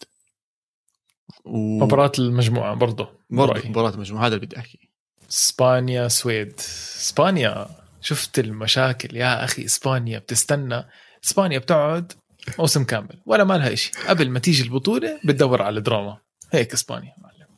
و... 1.45 1.85
مباراة 1.85 2.13
المجموعة 2.19 2.75
برضه 2.75 3.09
برأيي. 3.31 3.69
مباراة 3.69 3.97
مجموعة 3.97 4.27
هذا 4.27 4.35
اللي 4.35 4.47
بدي 4.47 4.59
أحكي. 4.59 4.86
اسبانيا 5.31 6.09
Sweden. 6.09 6.61
اسبانيا 7.01 7.67
شفت 8.01 8.39
المشاكل؟ 8.39 9.17
يا 9.17 9.45
أخي 9.45 9.65
اسبانيا 9.65 10.19
بتستنى. 10.19 10.85
اسبانيا 11.25 11.59
بتقعد 11.59 12.13
موسم 12.59 12.85
كامل 12.85 13.23
ولا 13.27 13.45
ما 13.45 13.55
لها 13.55 13.75
شيء 13.75 13.93
قبل 14.09 14.31
ما 14.31 14.39
تيجي 14.39 14.63
البطولة 14.63 15.21
بتدور 15.25 15.63
على 15.63 15.81
دراما. 15.81 16.19
هيك 16.53 16.73
اسبانيا 16.73 17.15
معلم. 17.19 17.49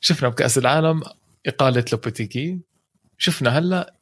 شفنا 0.00 0.28
بكأس 0.28 0.58
العالم 0.58 1.02
إقالة 1.46 1.84
لوبيتيغي. 1.92 2.58
شفنا 3.18 3.58
هلأ 3.58 3.94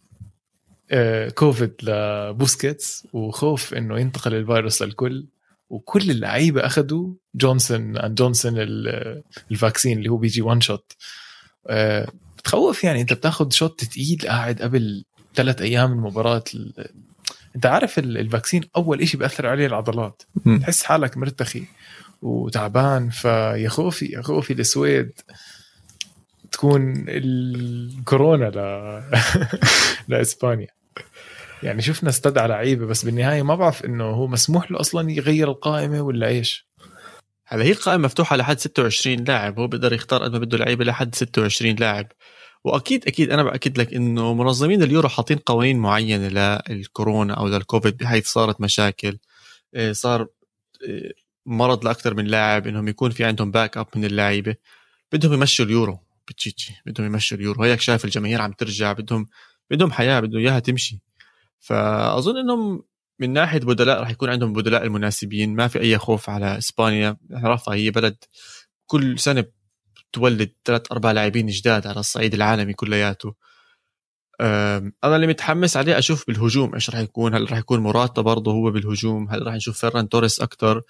آه، 0.91 1.29
كوفيد 1.29 1.75
لبوسكيتس 1.83 3.07
وخوف 3.13 3.75
إنه 3.75 4.01
ينتقل 4.01 4.35
الفيروس 4.35 4.83
للكل. 4.83 5.27
وكل 5.71 6.11
اللعيبة 6.11 6.67
أخذوا 6.67 7.15
جونسون 7.35 7.97
اند 7.97 8.15
جونسون 8.15 8.55
ال 9.51 9.57
vaccine 9.57 9.99
اللي 9.99 10.09
هو 10.09 10.17
بيجي 10.17 10.43
one 10.43 10.61
shot 10.61 10.93
بتخوف 12.39 12.85
يعني. 12.85 13.01
انت 13.01 13.13
بتاخذ 13.13 13.51
shot 13.51 13.85
تقيل 13.85 14.19
قاعد 14.29 14.63
قبل 14.63 15.05
ثلاث 15.35 15.63
أيام 15.63 15.91
من 15.91 15.97
مباراة 15.97 16.45
انت 17.57 17.67
عارف 17.67 17.99
ال 17.99 18.07
vaccine 18.07 18.63
اول 18.77 19.01
إشي 19.01 19.17
بيأثر 19.17 19.47
عليه 19.47 19.67
العضلات. 19.67 20.23
تحس 20.61 20.83
حالك 20.83 21.17
مرتخي 21.17 21.65
وتعبان 22.23 23.11
فيا 23.11 23.69
خوفي 23.69 24.07
يا 24.07 24.23
خوفي 24.23 24.53
السويد 24.53 25.13
تكون 26.53 27.05
الكورونا 27.09 28.45
ل... 28.45 28.59
لإسبانيا. 30.09 30.69
يعني 31.63 31.83
شفنا 31.83 32.09
استدعى 32.09 32.49
لعيبة 32.49 32.87
بس 32.87 33.05
بالنهاية 33.05 33.43
ما 33.43 33.55
بعرف 33.55 33.85
إنه 33.85 34.05
هو 34.05 34.27
مسموح 34.27 34.71
له 34.71 34.81
أصلا 34.81 35.11
يغير 35.11 35.51
القائمة 35.51 36.01
ولا 36.01 36.27
إيش. 36.27 36.68
هلا 37.51 37.65
هي 37.65 37.71
القائمة 37.71 38.05
مفتوحة 38.05 38.37
لحد 38.37 38.59
26 38.59 39.25
لاعب 39.25 39.59
هو 39.59 39.67
بيقدر 39.67 39.93
يختار 39.93 40.23
قد 40.23 40.33
ما 40.33 40.39
بده 40.39 40.59
لعيبة 40.59 40.85
لحد 40.85 41.15
26 41.15 41.77
لاعب. 41.77 42.13
وأكيد 42.65 43.07
أكيد 43.07 43.31
أنا 43.31 43.43
بأكد 43.43 43.79
لك 43.79 43.95
إنه 43.95 44.35
منظمين 44.35 44.83
اليورو 44.83 45.09
حاطين 45.09 45.37
قوانين 45.39 45.79
معينة 45.79 46.59
للكورونا 46.71 47.35
أو 47.35 47.49
للكوفيد 47.49 47.97
بحيث 47.97 48.27
صارت 48.29 48.61
مشاكل 48.61 49.19
إيه، 49.75 49.93
صار 49.93 50.29
إيه، 50.85 51.13
مرض 51.47 51.85
لأكثر 51.85 52.15
من 52.15 52.25
لاعب 52.27 52.67
إنهم 52.67 52.89
يكون 52.89 53.11
في 53.11 53.25
عندهم 53.25 53.51
backup 53.51 53.87
من 53.97 54.05
اللعيبة. 54.05 54.57
بدهم 55.13 55.33
يمشوا 55.35 55.65
اليورو 55.65 56.01
بتشيتشي 56.29 56.75
بدهم 56.87 57.07
يمشوا 57.07 57.37
اليورو. 57.39 57.65
هيك 57.65 57.81
شايف 57.81 58.05
الجماهير 58.05 58.43
عم 58.43 58.53
ترجع 58.53 58.93
بدهم 58.93 59.27
بدهم 59.71 59.93
حياة 59.93 60.21
بدهم 60.21 60.41
إياها 60.41 60.59
تمشي. 60.61 61.01
فأظن 61.61 62.39
إنهم 62.39 62.85
من 63.21 63.33
ناحية 63.33 63.59
بدلاء 63.59 64.01
راح 64.01 64.11
يكون 64.11 64.31
عندهم 64.31 64.53
بدلاء 64.53 64.85
المناسبين 64.85 65.55
ما 65.55 65.69
في 65.69 65.81
أي 65.81 65.99
خوف 65.99 66.31
على 66.31 66.59
إسبانيا. 66.59 67.17
عرفها 67.33 67.75
هي 67.75 67.91
بلد 67.91 68.17
كل 68.87 69.19
سنة 69.19 69.45
تولد 70.13 70.53
ثلاث 70.65 70.83
أربع 70.93 71.13
لاعبين 71.13 71.47
جداد 71.47 71.87
على 71.87 72.01
الصعيد 72.01 72.35
العالمي 72.35 72.73
كلياته. 72.73 73.35
أنا 74.41 75.17
اللي 75.17 75.27
متحمس 75.27 75.77
عليه 75.77 75.99
أشوف 75.99 76.25
بالهجوم 76.27 76.75
إيش 76.75 76.91
راح 76.91 76.99
يكون 76.99 77.35
هل 77.35 77.51
راح 77.51 77.59
يكون 77.59 77.81
موراتا 77.81 78.23
برضه 78.23 78.53
هو 78.53 78.71
بالهجوم 78.71 79.29
هل 79.31 79.47
راح 79.47 79.55
نشوف 79.55 79.79
فيران 79.81 80.09
توريس 80.09 80.41
أكثر 80.41 80.83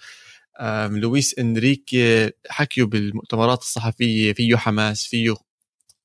لويس 0.89 1.39
إنريكي 1.39 2.31
حكيوا 2.49 2.87
بالمؤتمرات 2.87 3.59
الصحفية 3.59 4.33
فيه 4.33 4.55
حماس 4.55 5.07
فيه 5.07 5.35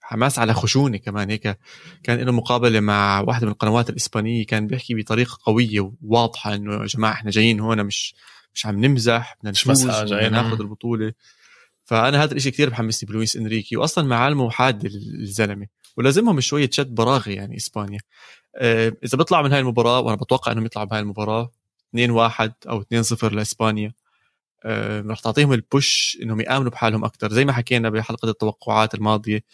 حماس 0.05 0.39
على 0.39 0.55
خشونة 0.55 0.97
كمان 0.97 1.31
هيك. 1.31 1.59
كان 2.03 2.21
له 2.21 2.33
مقابلة 2.33 2.81
مع 2.81 3.21
واحدة 3.21 3.47
من 3.47 3.53
القنوات 3.53 3.91
الإسبانية 3.91 4.47
كان 4.47 4.67
بيحكي 4.67 4.95
بطريقة 4.95 5.39
قوية 5.45 5.93
وواضحة 6.03 6.55
إنه 6.55 6.75
يا 6.75 6.87
جماعة 6.87 7.13
إحنا 7.13 7.31
جايين 7.31 7.61
هون 7.61 7.85
مش 7.85 8.15
مش 8.55 8.67
عم 8.67 8.85
نمزح 8.85 9.37
بدنا 9.41 9.51
نفوز 9.51 9.87
بدنا 9.87 10.29
ناخذ 10.29 10.61
البطولة. 10.61 11.13
فأنا 11.85 12.23
هذا 12.25 12.35
الشيء 12.35 12.53
كثير 12.53 12.71
بحمسني 12.71 13.09
بلويس 13.09 13.37
إنريكي 13.37 13.77
واصلا 13.77 14.05
معالمه 14.05 14.51
حاد 14.51 14.85
الزلمة 14.85 15.67
ولازمهم 15.97 16.41
شوية 16.41 16.71
شد 16.73 16.95
براغي 16.95 17.35
يعني 17.35 17.57
إسبانيا. 17.57 18.01
آه، 18.57 18.97
إذا 19.05 19.19
بيطلع 19.19 19.43
من 19.43 19.53
هاي 19.53 19.61
المباراة 19.61 20.01
وأنا 20.01 20.17
بتوقع 20.17 20.53
إنهم 20.53 20.67
يطلعوا 20.67 20.87
بهاي 20.87 21.01
المباراة 21.01 21.51
2-1 21.97 22.53
أو 22.69 22.81
2-0 22.81 23.33
لإسبانيا 23.33 23.93
آه، 24.65 25.01
رح 25.01 25.21
تعطيهم 25.21 25.53
البوش 25.53 26.19
إنهم 26.23 26.41
يآمنوا 26.41 26.71
بحالهم 26.71 27.05
أكثر 27.05 27.33
زي 27.33 27.45
ما 27.45 27.53
حكينا 27.53 27.91
بحلقة 27.91 28.31
التوقعات 28.31 28.95
الماضية 28.95 29.45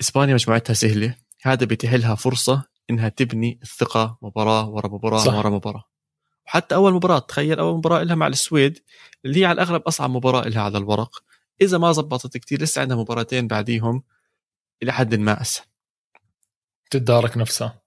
إسبانيا 0.00 0.34
مجموعتها 0.34 0.74
سهلة. 0.74 1.16
هذا 1.42 1.66
بيتيح 1.66 2.14
فرصة 2.14 2.64
إنها 2.90 3.08
تبني 3.08 3.58
الثقة 3.62 4.18
مباراة 4.22 4.68
ورا 4.68 4.88
مباراة 4.88 5.18
صح. 5.18 5.34
ورا 5.34 5.50
مباراة. 5.50 5.84
وحتى 6.46 6.74
أول 6.74 6.92
مباراة 6.92 7.18
تخيل 7.18 7.58
أول 7.58 7.76
مباراة 7.76 8.02
لها 8.02 8.14
مع 8.14 8.26
السويد 8.26 8.78
اللي 9.24 9.40
هي 9.40 9.44
على 9.44 9.62
الأغلب 9.62 9.82
أصعب 9.82 10.10
مباراة 10.10 10.48
لها 10.48 10.62
على 10.62 10.78
الورق. 10.78 11.22
إذا 11.60 11.78
ما 11.78 11.92
زبطت 11.92 12.36
كتير 12.36 12.62
لسه 12.62 12.80
عندها 12.80 12.96
مباراتين 12.96 13.46
بعديهم 13.46 14.02
إلى 14.82 14.92
حد 14.92 15.14
ما 15.14 15.40
اسهل 15.40 15.66
تتدارك 16.90 17.36
نفسها. 17.36 17.82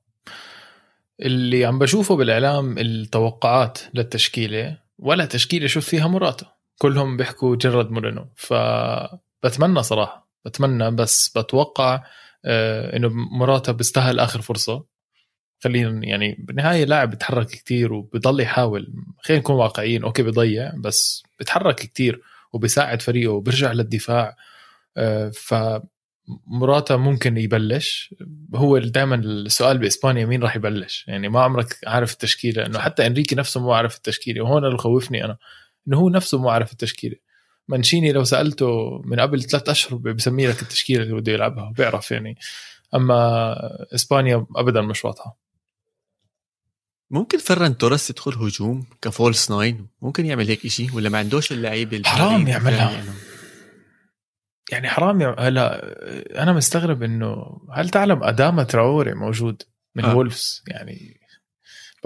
اللي 1.22 1.65
عم 1.65 1.80
بشوفه 1.80 2.15
بالإعلام 2.15 2.78
التوقعات 2.78 3.80
للتشكيلة 3.94 4.80
ولا 4.98 5.26
تشكيلة 5.26 5.68
شوف 5.68 5.86
فيها 5.86 6.08
مراتا 6.08 6.52
كلهم 6.78 7.18
بيحكوا 7.18 7.56
جرد 7.56 7.91
مورينو. 7.91 8.30
فبتمنى 8.36 9.84
صراحة 9.84 10.25
بتمنى 10.45 10.91
بس 10.91 11.38
بتوقع 11.38 12.03
آه، 12.45 12.97
إنه 12.97 13.10
مراتا 13.39 13.71
بيستاهل 13.71 14.19
آخر 14.19 14.41
فرصة. 14.41 14.86
خلينا 15.63 16.05
يعني 16.05 16.36
بالنهاية 16.39 16.86
لاعب 16.86 17.10
بيتحرك 17.10 17.47
كتير 17.47 17.93
وبضل 17.93 18.39
يحاول. 18.39 18.93
خلينا 19.23 19.41
نكون 19.41 19.55
واقعيين 19.55 20.03
أوكي 20.03 20.23
بيضيع 20.23 20.71
بس 20.77 21.23
بيتحرك 21.39 21.75
كتير 21.75 22.21
وبيساعد 22.53 23.01
فريقه 23.01 23.31
وبيرجع 23.31 23.71
للدفاع. 23.71 24.36
آه، 24.97 25.29
ف 25.29 25.53
مراتا 26.47 26.95
ممكن 26.95 27.38
يبلش. 27.38 28.15
هو 28.55 28.77
دائما 28.77 29.15
السؤال 29.15 29.77
بإسبانيا 29.77 30.25
مين 30.25 30.43
راح 30.43 30.55
يبلش؟ 30.55 31.05
يعني 31.08 31.29
ما 31.29 31.41
عمرك 31.41 31.77
عارف 31.88 32.13
التشكيلة 32.13 32.65
إنه 32.65 32.79
حتى 32.79 33.08
إنريكي 33.08 33.36
نفسه 33.36 33.62
مو 33.62 33.73
عارف 33.73 33.97
التشكيلة. 33.97 34.41
وهون 34.43 34.65
اللي 34.65 34.77
خوفني 34.77 35.25
أنا 35.25 35.38
إنه 35.88 35.97
هو 35.97 36.10
نفسه 36.10 36.39
مو 36.41 36.49
عارف 36.49 36.71
التشكيلة. 36.71 37.15
مانشيني 37.67 38.12
لو 38.12 38.23
سألته 38.23 39.01
من 39.06 39.19
قبل 39.19 39.43
ثلاث 39.43 39.69
أشهر 39.69 39.97
بسمي 39.97 40.47
لك 40.47 40.62
التشكيلة 40.62 41.04
اللي 41.04 41.13
بده 41.13 41.32
يلعبها 41.32 41.73
بيعرف 41.78 42.12
يعني. 42.12 42.38
أما 42.95 43.56
إسبانيا 43.95 44.45
ابدا 44.56 44.82
مش 44.82 45.06
واضحة. 45.06 45.38
ممكن 47.10 47.38
فران 47.38 47.78
توريس 47.78 48.10
يدخل 48.10 48.34
هجوم 48.34 48.86
ك 49.02 49.10
false 49.10 49.52
nine؟ 49.52 49.88
ممكن 50.01 50.25
يعمل 50.25 50.47
هيك 50.47 50.67
شيء 50.67 50.95
ولا 50.95 51.10
ما 51.10 51.17
عندوش 51.17 51.51
اللعيبة 51.51 52.01
حرام 52.06 52.47
يعملها. 52.47 52.91
يعني, 52.91 53.10
يعني 54.71 54.89
حرام 54.89 55.21
هلا 55.21 55.82
أنا 56.43 56.54
مستغرب 56.54 57.04
إنه 57.04 57.62
هل 57.73 57.89
تعلم 57.89 58.23
أداما 58.24 58.63
تراوري 58.63 59.13
موجود 59.13 59.63
من 59.95 60.06
آه. 60.06 60.15
وولفز؟ 60.15 60.63
يعني 60.67 61.25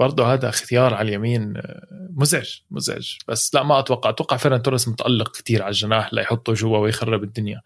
برضه 0.00 0.32
هذا 0.32 0.48
اختيار 0.48 0.94
على 0.94 1.08
اليمين 1.08 1.62
مزعج 2.10 2.60
مزعج. 2.70 3.16
بس 3.28 3.54
لا 3.54 3.62
ما 3.62 3.78
أتوقع. 3.78 4.10
أتوقع 4.10 4.36
فيران 4.36 4.62
توريس 4.62 4.88
متألق 4.88 5.36
كثير 5.36 5.62
على 5.62 5.70
الجناح 5.70 6.14
ليحطه 6.14 6.52
جوا 6.52 6.78
ويخرب 6.78 7.22
الدنيا. 7.22 7.60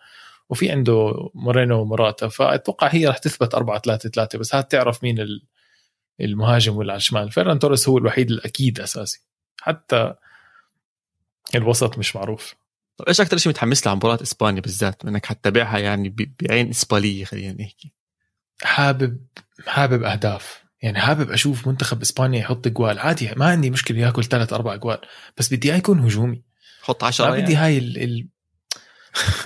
وفي 0.49 0.71
عنده 0.71 1.31
مورينو 1.35 1.81
ومراتا 1.81 2.29
فأتوقع 2.29 2.87
هي 2.87 3.09
رح 3.09 3.19
تثبت 3.19 3.55
4 3.55 3.79
3 3.79 4.09
3 4.09 4.39
بس 4.39 4.55
هات 4.55 4.71
تعرف 4.73 5.03
مين 5.03 5.27
المهاجم 6.21 6.77
واللي 6.77 6.93
على 6.93 6.99
الشمال. 6.99 7.31
فيران 7.31 7.59
توريس 7.59 7.89
هو 7.89 7.99
الوحيد 7.99 8.31
الأكيد 8.31 8.81
أساسي. 8.81 9.23
حتى 9.61 10.15
الوسط 11.55 11.99
مش 11.99 12.17
معروف. 12.17 12.55
طيب 12.97 13.09
إيش 13.09 13.21
أكثر 13.21 13.37
شيء 13.37 13.51
متحمس 13.51 13.87
له 13.87 13.91
على 13.91 13.97
مباراة 13.97 14.23
إسبانيا 14.23 14.61
بالذات؟ 14.61 15.05
إنك 15.05 15.27
حتتابعها 15.27 15.79
يعني 15.79 16.17
بعين 16.41 16.71
إسبانية 16.71 17.25
خلينا 17.25 17.63
نحكي. 17.63 17.93
حابب 18.63 19.19
حابب 19.67 20.03
أهداف. 20.03 20.64
يعني 20.85 21.01
حابب 21.01 21.31
أشوف 21.31 21.69
منتخب 21.69 22.01
إسبانيا 22.01 22.41
يحط 22.41 22.69
جوال. 22.69 22.99
عادي 22.99 23.31
ما 23.37 23.47
عندي 23.47 23.71
مشكلة 23.71 23.99
ياكل 23.99 24.25
ثلاث 24.25 24.53
أربع 24.53 24.77
جوال 24.77 24.99
بس 25.39 25.55
بدي 25.55 25.69
اياه 25.69 25.79
يكون 25.79 25.99
هجومي. 25.99 26.43
حط 26.83 27.05
10 27.05 27.25
ما 27.25 27.31
بدي 27.31 27.53
يعني. 27.53 27.55
هاي 27.55 27.79
ال... 27.79 28.03
ال... 28.03 28.29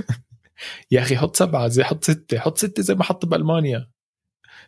يا 0.91 1.03
أخي 1.03 1.17
حط 1.17 1.37
سبعة 1.37 1.69
زي 1.69 1.85
حط 1.85 2.05
ستة 2.05 2.39
حط 2.39 2.59
ستة 2.59 2.83
زي 2.83 2.95
ما 2.95 3.05
حط 3.05 3.27
بألمانيا. 3.27 3.91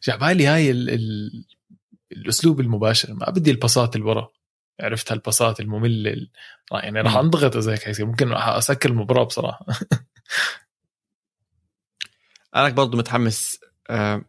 جعبالي 0.02 0.46
هاي 0.46 0.70
ال... 0.70 0.90
ال... 0.90 1.30
الأسلوب 2.12 2.60
المباشر. 2.60 3.14
ما 3.14 3.30
بدي 3.30 3.50
الباصات 3.50 3.96
اللي 3.96 4.06
ورا. 4.06 4.28
عرفت 4.80 5.12
هالباصات 5.12 5.60
المملة 5.60 6.26
يعني 6.72 7.00
راح 7.00 7.16
أنضغط 7.16 7.56
إذا 7.56 7.72
هيك 7.72 8.00
ممكن 8.00 8.32
أسكر 8.32 8.88
المباراة 8.88 9.24
بصراحة. 9.24 9.66
أنا 12.56 12.68
برضه 12.68 12.98
متحمس 12.98 13.60
آه، 13.90 14.24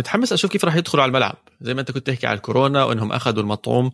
متحمس 0.00 0.32
أشوف 0.32 0.50
كيف 0.50 0.64
راح 0.64 0.76
يدخلوا 0.76 1.02
على 1.02 1.10
الملعب. 1.10 1.36
زي 1.60 1.74
ما 1.74 1.80
أنت 1.80 1.90
كنت 1.90 2.06
تحكي 2.06 2.26
على 2.26 2.36
الكورونا 2.36 2.84
وإنهم 2.84 3.12
أخذوا 3.12 3.42
المطعوم. 3.42 3.90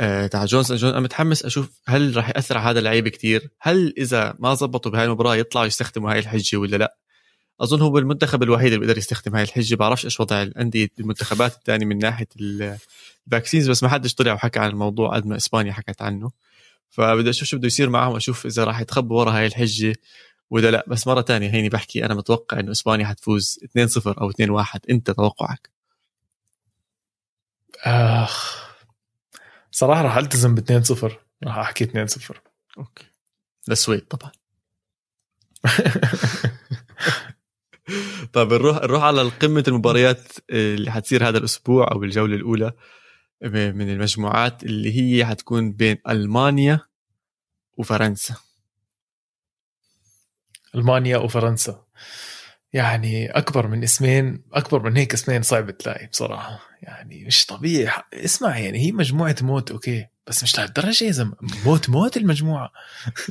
آه، 0.00 0.26
تاع 0.26 0.44
جونسون. 0.44 0.76
جون 0.76 0.90
أنا 0.90 1.00
متحمس 1.00 1.44
أشوف 1.44 1.70
هل 1.86 2.16
راح 2.16 2.28
يأثر 2.28 2.58
على 2.58 2.70
هذا 2.70 2.78
اللعيب 2.78 3.08
كتير. 3.08 3.50
هل 3.60 3.94
إذا 3.98 4.34
ما 4.38 4.54
زبطوا 4.54 4.92
بهاي 4.92 5.04
المباراة 5.04 5.36
يطلعوا 5.36 5.66
يستخدموا 5.66 6.12
هاي 6.12 6.18
الحجة 6.18 6.56
ولا 6.56 6.76
لا؟ 6.76 6.96
أظن 7.60 7.80
هو 7.80 7.98
المنتخب 7.98 8.42
الوحيد 8.42 8.66
اللي 8.66 8.78
بيقدر 8.78 8.98
يستخدم 8.98 9.34
هاي 9.36 9.42
الحجة. 9.42 9.74
بعرفش 9.74 10.04
إيش 10.04 10.20
وضع 10.20 10.42
الأندية 10.42 10.88
المنتخبات 11.00 11.54
الثانية 11.54 11.86
من 11.86 11.98
ناحية 11.98 12.28
ال 12.40 12.54
vaccines 12.54 13.70
بس 13.70 13.82
ما 13.82 13.88
حدش 13.88 14.14
طلع 14.14 14.32
وحكى 14.32 14.58
عن 14.58 14.70
الموضوع. 14.70 15.16
قد 15.16 15.26
ما 15.26 15.36
إسبانيا 15.36 15.72
حكت 15.72 16.02
عنه. 16.02 16.30
فبدي 16.90 17.30
أشوف 17.30 17.48
شو 17.48 17.56
بده 17.56 17.66
يصير 17.66 17.90
معهم. 17.90 18.16
أشوف 18.16 18.46
إذا 18.46 18.64
راح 18.64 18.80
يتخبوا 18.80 19.20
ورا 19.20 19.38
هاي 19.38 19.46
الحجة. 19.46 19.96
ولا 20.52 20.70
لا 20.70 20.84
بس 20.88 21.06
مرة 21.06 21.20
تانية 21.20 21.50
هيني 21.50 21.68
بحكي 21.68 22.04
أنا 22.04 22.14
متوقع 22.14 22.60
إنه 22.60 22.70
إسبانيا 22.70 23.06
حتفوز 23.06 23.60
2-0 23.64 24.06
أو 24.06 24.32
2-1 24.32 24.78
أنت 24.90 25.10
توقعك؟ 25.10 25.70
آخ. 27.84 28.66
صراحة 29.70 30.02
راح 30.02 30.16
ألتزم 30.16 30.54
ب 30.54 30.60
2-0 30.60 31.04
راح 31.44 31.58
أحكي 31.58 31.86
2-0 31.86 31.90
أوكي. 32.78 33.04
للسويد 33.68 34.00
طبعا. 34.00 34.32
طيب 38.32 38.52
نروح 38.52 38.76
نروح 38.76 39.02
على 39.02 39.22
قمة 39.22 39.64
المباريات 39.68 40.32
اللي 40.50 40.90
حتصير 40.90 41.28
هذا 41.28 41.38
الأسبوع 41.38 41.90
أو 41.92 42.04
الجولة 42.04 42.36
الأولى 42.36 42.72
من 43.42 43.90
المجموعات 43.90 44.62
اللي 44.62 45.00
هي 45.00 45.26
حتكون 45.26 45.72
بين 45.72 45.98
ألمانيا 46.08 46.80
وفرنسا. 47.76 48.51
ألمانيا 50.74 51.16
وفرنسا 51.16 51.84
يعني 52.72 53.30
أكبر 53.30 53.66
من 53.66 53.82
اسمين 53.82 54.42
أكبر 54.52 54.82
من 54.82 54.96
هيك 54.96 55.12
اسمين 55.12 55.42
صعب 55.42 55.70
تلاقي 55.70 56.06
بصراحة. 56.06 56.60
يعني 56.82 57.24
مش 57.24 57.46
طبيعي. 57.46 58.02
اسمع 58.14 58.58
يعني 58.58 58.78
هي 58.78 58.92
مجموعة 58.92 59.36
موت 59.42 59.70
أوكي. 59.70 60.06
بس 60.26 60.42
مش 60.42 60.58
لهالدرجة 60.58 61.04
يا 61.04 61.10
زلمه 61.10 61.36
موت 61.66 61.90
موت 61.90 62.16
المجموعة. 62.16 62.72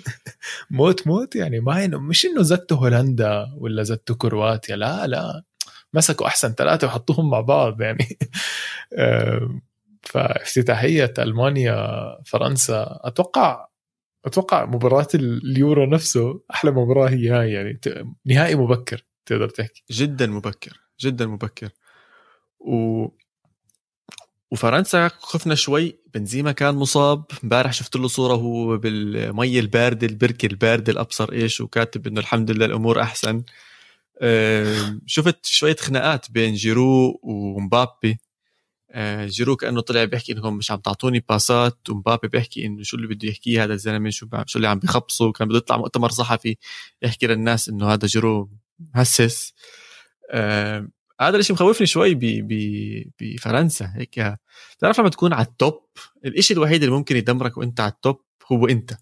موت 0.71 1.07
موت 1.07 1.35
يعني 1.35 1.59
ما 1.59 1.87
مش 1.87 2.25
إنه 2.25 2.41
زتوا 2.41 2.77
هولندا 2.77 3.47
ولا 3.57 3.83
زتوا 3.83 4.15
كرواتيا. 4.15 4.75
لا 4.75 5.07
لا. 5.07 5.43
مسكوا 5.93 6.27
أحسن 6.27 6.53
ثلاثة 6.53 6.87
وحطوهم 6.87 7.29
مع 7.29 7.41
بعض 7.41 7.81
يعني. 7.81 8.17
فافتتاحية 10.03 11.13
ألمانيا 11.19 11.87
فرنسا 12.25 12.99
أتوقع 13.03 13.67
أتوقع 14.25 14.65
مباراة 14.65 15.07
اليورو 15.15 15.85
نفسه 15.85 16.41
أحلى 16.51 16.71
مباراة 16.71 17.09
هي 17.09 17.29
هاي 17.29 17.51
يعني 17.51 17.79
نهائي 18.25 18.55
مبكر 18.55 19.03
تقدر 19.25 19.49
تحكي. 19.49 19.83
جدا 19.91 20.27
مبكر 20.27 20.79
جدا 21.01 21.25
مبكر. 21.25 21.69
و 22.59 23.07
وفرنسا 24.51 25.07
خفنا 25.07 25.55
شوي 25.55 25.99
بنزيما 26.13 26.51
كان 26.51 26.75
مصاب 26.75 27.23
امبارح 27.43 27.73
شفت 27.73 27.95
له 27.95 28.07
صورة 28.07 28.33
وهو 28.33 28.77
بالمي 28.77 29.59
الباردة 29.59 30.07
البركة 30.07 30.45
الباردة 30.45 30.93
الأبصر 30.93 31.31
إيش 31.31 31.61
وكاتب 31.61 32.07
إنه 32.07 32.19
الحمد 32.19 32.51
لله 32.51 32.65
الأمور 32.65 33.01
أحسن. 33.01 33.43
شفت 35.05 35.45
شوية 35.45 35.75
خناقات 35.75 36.31
بين 36.31 36.53
جيرو 36.53 37.19
ومبابي. 37.23 38.17
جيرو 39.25 39.55
كأنه 39.55 39.81
طلع 39.81 40.03
بيحكي 40.03 40.31
انهم 40.33 40.57
مش 40.57 40.71
عم 40.71 40.79
يعطوني 40.79 41.25
passات 41.29 41.89
ومبابي 41.89 42.27
بيحكي 42.27 42.65
إنه 42.65 42.83
شو 42.83 42.97
اللي 42.97 43.07
بده 43.07 43.29
يحكيه 43.29 43.63
هذا 43.63 43.73
الزلمة 43.73 44.09
شو 44.09 44.27
شو 44.45 44.57
اللي 44.59 44.67
عم 44.67 44.79
بخبصه 44.79 45.31
كان 45.31 45.47
بده 45.47 45.57
يطلع 45.57 45.77
مؤتمر 45.77 46.09
صحفي 46.11 46.57
يحكي 47.01 47.27
للناس 47.27 47.69
إنه 47.69 47.87
هذا 47.93 48.07
جيرو 48.07 48.51
مهسس. 48.95 49.53
آه 50.31 50.87
هذا 51.21 51.37
الشيء 51.37 51.55
مخوفني 51.55 51.87
شوي 51.87 52.19
بفرنسا 53.19 53.93
هيك. 53.95 54.35
بتعرف 54.77 54.99
لما 54.99 55.09
تكون 55.09 55.33
على 55.33 55.45
ال 55.45 55.55
top 55.55 55.85
الشيء 56.25 56.57
الوحيد 56.57 56.83
اللي 56.83 56.95
ممكن 56.95 57.15
يدمرك 57.15 57.57
وإنت 57.57 57.79
على 57.79 57.91
ال 57.91 57.99
top 57.99 58.21
هو 58.51 58.67
إنت. 58.67 58.93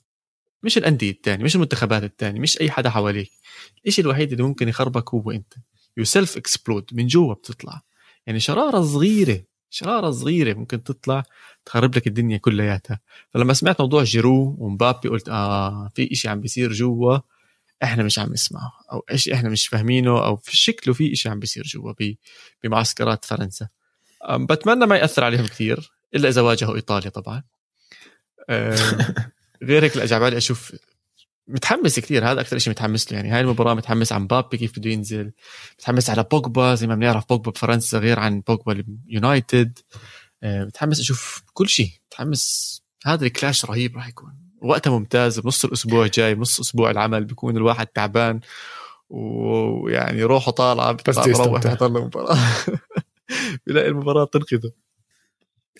مش 0.64 0.78
الأندية 0.78 1.12
الثانية 1.12 1.44
مش 1.44 1.56
المنتخبات 1.56 2.04
الثانية 2.04 2.40
مش 2.40 2.62
أي 2.62 2.72
حدا 2.72 2.90
حواليك. 2.90 3.32
الشيء 3.88 4.06
الوحيد 4.06 4.32
اللي 4.32 4.44
ممكن 4.44 4.68
يخربك 4.68 5.14
هو 5.14 5.32
إنت. 5.32 5.54
you 5.98 6.04
self 6.04 6.38
explode 6.38 6.90
من 6.94 7.08
جوا 7.08 7.34
بتطلع. 7.34 7.82
يعني 8.28 8.40
شرارة 8.40 8.82
صغيرة. 8.82 9.49
شرارة 9.70 10.12
صغيرة 10.12 10.54
ممكن 10.54 10.84
تطلع 10.84 11.24
تخرب 11.66 11.96
لك 11.96 12.08
الدنيا 12.08 12.38
كلياتها. 12.38 13.00
فلما 13.30 13.54
سمعت 13.54 13.82
موضوع 13.82 14.04
جيرو 14.04 14.56
ومبابي 14.60 15.10
قلت 15.10 15.30
آه 15.30 15.90
في 15.96 16.12
إشي 16.12 16.30
عم 16.30 16.42
بيصير 16.42 16.72
جوا 16.72 17.18
إحنا 17.84 18.04
مش 18.04 18.20
عم 18.20 18.34
نسمعه 18.34 18.72
أو 18.92 19.06
إيش 19.12 19.30
إحنا 19.30 19.50
مش 19.50 19.68
فاهمينه 19.68 20.26
أو 20.26 20.36
في 20.36 20.58
شكله 20.58 20.94
في 20.94 21.14
إشي 21.14 21.30
عم 21.30 21.40
بيصير 21.40 21.64
جوا 21.64 21.94
بمعسكرات 22.64 23.26
فرنسا. 23.26 23.68
بتمنى 24.32 24.86
ما 24.86 24.96
يأثر 24.98 25.24
عليهم 25.24 25.48
كثير 25.48 25.92
إلا 26.16 26.30
إذا 26.30 26.42
واجهوا 26.42 26.76
إيطاليا 26.76 27.10
طبعا. 27.10 27.44
غير 29.64 29.84
هيك 29.84 29.98
لا 29.98 30.20
بالي 30.20 30.38
أشوف 30.38 30.76
متحمس 31.50 32.00
كثير 32.00 32.32
هذا 32.32 32.42
أكثر 32.42 32.58
شيء 32.58 32.72
متحمس 32.74 33.12
له. 33.12 33.18
يعني 33.18 33.30
هاي 33.30 33.42
المباراة 33.42 33.74
متحمس 33.74 34.12
عمبابي 34.12 34.58
كيف 34.58 34.80
بده 34.80 34.90
ينزل 34.90 35.32
متحمس 35.80 36.10
على 36.10 36.24
بوجبا 36.24 36.76
زي 36.76 36.88
ما 36.88 36.96
بنعرف 36.96 37.26
بوجبا 37.30 37.52
بفرنسا 37.52 37.98
غير 38.00 38.20
عن 38.20 38.42
بوجبا 38.42 38.84
اليونايتد. 39.08 39.80
آه، 40.44 40.64
متحمس 40.64 41.00
أشوف 41.00 41.44
كل 41.54 41.68
شيء 41.70 41.92
متحمس 42.08 42.76
هذا 43.06 43.26
ال 43.26 43.32
clash 43.32 43.66
رهيب 43.66 43.96
راح 43.96 44.08
يكون. 44.08 44.34
وقتها 44.62 45.00
ممتاز 45.00 45.40
بنص 45.40 45.66
الأسبوع 45.66 46.08
جاي 46.08 46.36
بنص 46.36 46.60
أسبوع 46.60 46.92
العمل 46.92 47.26
بيكون 47.26 47.58
الواحد 47.58 47.88
تعبان 47.88 48.40
ويعني 49.10 50.24
روحه 50.24 50.52
طالعة 50.52 50.92
بس 51.08 51.20
بروح 51.20 51.66
يحضر 51.66 51.88
له 51.88 52.06
مباراه 52.06 52.38
بلاقي 53.68 53.88
المباراة 53.88 54.26
تنقذه. 54.26 54.72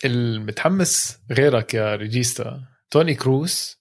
المتحمس 0.04 1.18
غيرك 1.32 1.74
يا 1.74 1.96
ريجيستا 1.96 2.64
توني 2.90 3.14
كروس 3.14 3.79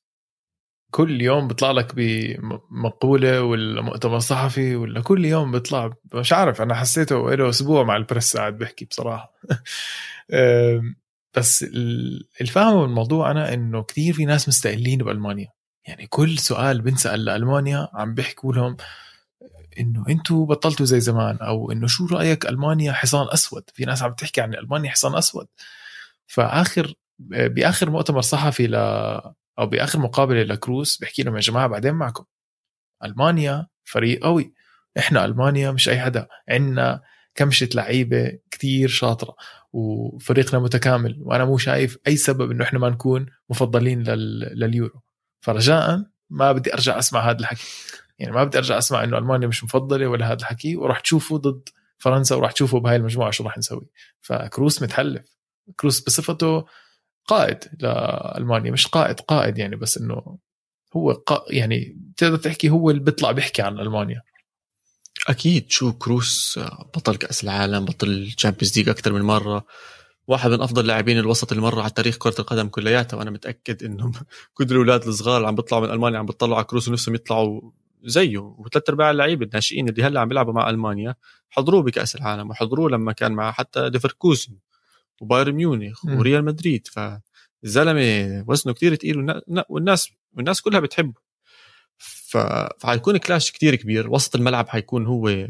كل 0.91 1.21
يوم 1.21 1.47
بيطلع 1.47 1.71
لك 1.71 1.95
بمقولة 1.95 3.41
ولا 3.43 3.81
مؤتمر 3.81 4.19
صحفي 4.19 4.75
ولا 4.75 5.01
كل 5.01 5.25
يوم 5.25 5.51
بيطلع 5.51 5.89
مش 6.13 6.33
عارف 6.33 6.61
أنا 6.61 6.75
حسيته 6.75 7.35
له 7.35 7.49
أسبوع 7.49 7.83
مع 7.83 7.95
البريس 7.95 8.37
قاعد 8.37 8.57
بحكي 8.57 8.85
بصراحة. 8.85 9.33
بس 11.37 11.63
الفهم 12.41 12.77
من 12.77 12.83
الموضوع 12.83 13.31
أنا 13.31 13.53
إنه 13.53 13.83
كثير 13.83 14.13
في 14.13 14.25
ناس 14.25 14.47
مستقلين 14.47 14.97
بألمانيا. 14.99 15.47
يعني 15.87 16.07
كل 16.07 16.37
سؤال 16.37 16.81
بنسأل 16.81 17.25
لألمانيا 17.25 17.87
عم 17.93 18.13
بيحكوا 18.13 18.53
لهم 18.53 18.77
إنه 19.79 20.05
أنتم 20.09 20.45
بطلتوا 20.45 20.85
زي 20.85 20.99
زمان 20.99 21.37
أو 21.37 21.71
إنه 21.71 21.87
شو 21.87 22.05
رأيك 22.07 22.45
ألمانيا 22.45 22.91
حصان 22.93 23.27
أسود؟ 23.33 23.63
في 23.73 23.85
ناس 23.85 24.03
عم 24.03 24.13
تحكي 24.13 24.41
عن 24.41 24.53
ألمانيا 24.53 24.91
حصان 24.91 25.15
أسود. 25.15 25.47
فآخر 26.27 26.93
بآخر 27.19 27.89
مؤتمر 27.89 28.21
صحفي 28.21 28.67
ل 28.67 28.75
أو 29.59 29.65
بآخر 29.65 29.99
مقابله 29.99 30.43
لكروس 30.43 30.97
بحكي 30.97 31.23
لهم 31.23 31.35
يا 31.35 31.41
جماعة 31.41 31.67
بعدين 31.67 31.93
معكم. 31.93 32.23
ألمانيا 33.03 33.67
فريق 33.83 34.23
قوي. 34.23 34.53
إحنا 34.97 35.25
ألمانيا 35.25 35.71
مش 35.71 35.89
أي 35.89 35.99
حدا. 35.99 36.27
عندنا 36.49 37.01
كمشة 37.35 37.69
لعيبة 37.73 38.39
كتير 38.51 38.87
شاطرة 38.87 39.35
وفريقنا 39.73 40.59
متكامل. 40.59 41.17
وأنا 41.21 41.45
مو 41.45 41.57
شايف 41.57 41.97
أي 42.07 42.17
سبب 42.17 42.51
إنه 42.51 42.63
إحنا 42.63 42.79
ما 42.79 42.89
نكون 42.89 43.25
مفضلين 43.49 44.03
لل... 44.03 44.39
لليورو. 44.39 45.01
فرجاء 45.41 46.05
ما 46.29 46.51
بدي 46.51 46.73
أرجع 46.73 46.99
أسمع 46.99 47.29
هذا 47.29 47.39
الحكي. 47.39 47.67
يعني 48.19 48.33
ما 48.33 48.43
بدي 48.43 48.57
أرجع 48.57 48.77
أسمع 48.77 49.03
إنه 49.03 49.17
ألمانيا 49.17 49.47
مش 49.47 49.63
مفضلة 49.63 50.07
ولا 50.07 50.27
هذا 50.27 50.39
الحكي. 50.39 50.75
وراح 50.75 50.99
تشوفوا 50.99 51.37
ضد 51.37 51.69
فرنسا 51.97 52.35
وراح 52.35 52.51
تشوفوا 52.51 52.79
بهاي 52.79 52.95
المجموعة 52.95 53.31
شو 53.31 53.43
راح 53.43 53.57
نسوي. 53.57 53.87
فكروس 54.21 54.83
متخلف. 54.83 55.37
كروس 55.75 55.99
بصفته 55.99 56.65
قائد 57.29 57.57
لالمانيا 57.79 58.71
مش 58.71 58.87
قائد 58.87 59.19
قائد 59.19 59.57
يعني 59.57 59.75
بس 59.75 59.97
إنه 59.97 60.37
هو 60.95 61.11
قا 61.11 61.45
يعني 61.49 61.97
تقدر 62.17 62.37
تحكي 62.37 62.69
هو 62.69 62.89
اللي 62.89 63.01
بيطلع 63.01 63.31
بيحكي 63.31 63.61
عن 63.61 63.79
ألمانيا. 63.79 64.21
أكيد 65.27 65.71
شو 65.71 65.93
كروس 65.93 66.59
بطل 66.95 67.15
كأس 67.15 67.43
العالم 67.43 67.85
بطل 67.85 68.31
Champions 68.37 68.77
League 68.77 68.89
أكثر 68.89 69.13
من 69.13 69.21
مرة 69.21 69.65
واحد 70.27 70.51
من 70.51 70.61
أفضل 70.61 70.87
لاعبين 70.87 71.17
الوسط 71.17 71.51
اللي 71.51 71.63
مروا 71.63 71.81
على 71.81 71.91
تاريخ 71.91 72.17
كرة 72.17 72.35
القدم 72.39 72.67
كلياتها 72.67 73.17
وأنا 73.17 73.31
متأكد 73.31 73.83
إنهم 73.83 74.11
كل 74.53 74.63
الأولاد 74.63 75.07
الصغار 75.07 75.37
اللي 75.37 75.47
عم 75.47 75.55
بيطلعوا 75.55 75.87
من 75.87 75.93
ألمانيا 75.93 76.19
عم 76.19 76.25
بيطلعوا 76.25 76.55
على 76.55 76.65
كروس 76.65 76.87
ونفسهم 76.87 77.15
يطلعوا 77.15 77.61
زيه. 78.03 78.37
وثلاث 78.37 78.89
أرباع 78.89 79.11
اللعيبة 79.11 79.45
الناشئين 79.45 79.89
اللي 79.89 80.03
هلأ 80.03 80.19
عم 80.21 80.27
بيلعبوا 80.27 80.53
مع 80.53 80.69
ألمانيا 80.69 81.15
حضروه 81.49 81.83
بكأس 81.83 82.15
العالم 82.15 82.49
وحضروه 82.49 82.89
لما 82.89 83.11
كان 83.11 83.31
مع 83.31 83.51
حتى 83.51 83.89
ديفركوزن 83.89 84.53
وبايرن 85.21 85.51
ميونخ 85.51 86.05
وريال 86.05 86.45
مدريد 86.45 86.87
فالزلمه 86.87 88.43
وزنه 88.47 88.73
كتير 88.73 88.95
ثقيل 88.95 89.41
والناس 89.69 90.09
والناس 90.33 90.61
كلها 90.61 90.79
بتحبه. 90.79 91.21
فحيكون 92.79 93.17
كلاش 93.17 93.51
كتير 93.51 93.75
كبير. 93.75 94.09
وسط 94.09 94.35
الملعب 94.35 94.69
حيكون 94.69 95.05
هو 95.05 95.47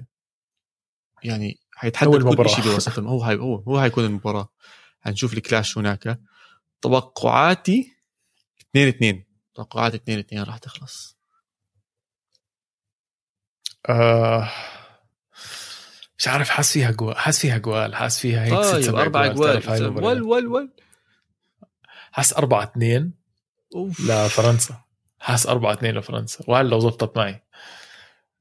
يعني 1.24 1.60
حيتحدد 1.72 2.36
كل 2.36 2.50
شيء 2.50 2.64
بوسط 2.64 3.00
هو 3.00 3.24
هي 3.24 3.36
هو 3.36 3.56
هو 3.56 3.82
حيكون 3.82 4.06
المباراة. 4.06 4.50
حنشوف 5.02 5.34
الكلاش 5.34 5.78
هناك. 5.78 6.20
توقعاتي 6.82 7.94
2 8.70 8.88
2 8.88 9.24
توقعاتي 9.56 9.98
2 9.98 10.20
2 10.20 10.44
راح 10.44 10.58
تخلص. 10.58 11.18
آه. 13.90 14.52
مش 16.20 16.28
عارف 16.28 16.50
حاس 16.50 16.74
فيها 16.74 16.92
جوال 16.92 17.18
حاس 17.18 17.40
فيها 17.40 17.58
جوال 17.58 17.96
حاس 17.96 18.20
فيها 18.20 18.46
هيك 18.46 18.54
طيب 18.54 18.82
ست 18.84 18.90
أربع 18.90 19.28
جوال 19.28 20.04
ول 20.04 20.22
ول 20.22 20.48
ول 20.48 20.70
حاس 22.12 22.34
4 22.34 22.64
2 22.64 23.12
لفرنسا 24.00 24.90
حاس 25.20 25.48
4 25.48 25.74
2 25.74 25.96
لفرنسا. 25.96 26.44
وهل 26.48 26.70
لو 26.70 26.80
زبطت 26.80 27.18
معي. 27.18 27.44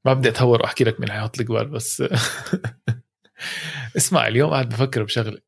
ما 0.05 0.13
بدي 0.13 0.29
أتهور 0.29 0.61
وأحكي 0.61 0.83
لك 0.83 0.99
مين 0.99 1.11
حيحط 1.11 1.39
الجوال 1.39 1.67
بس. 1.67 2.03
اسمع 3.97 4.27
اليوم 4.27 4.49
قاعد 4.51 4.69
بفكر 4.69 5.03
بشغلة. 5.03 5.41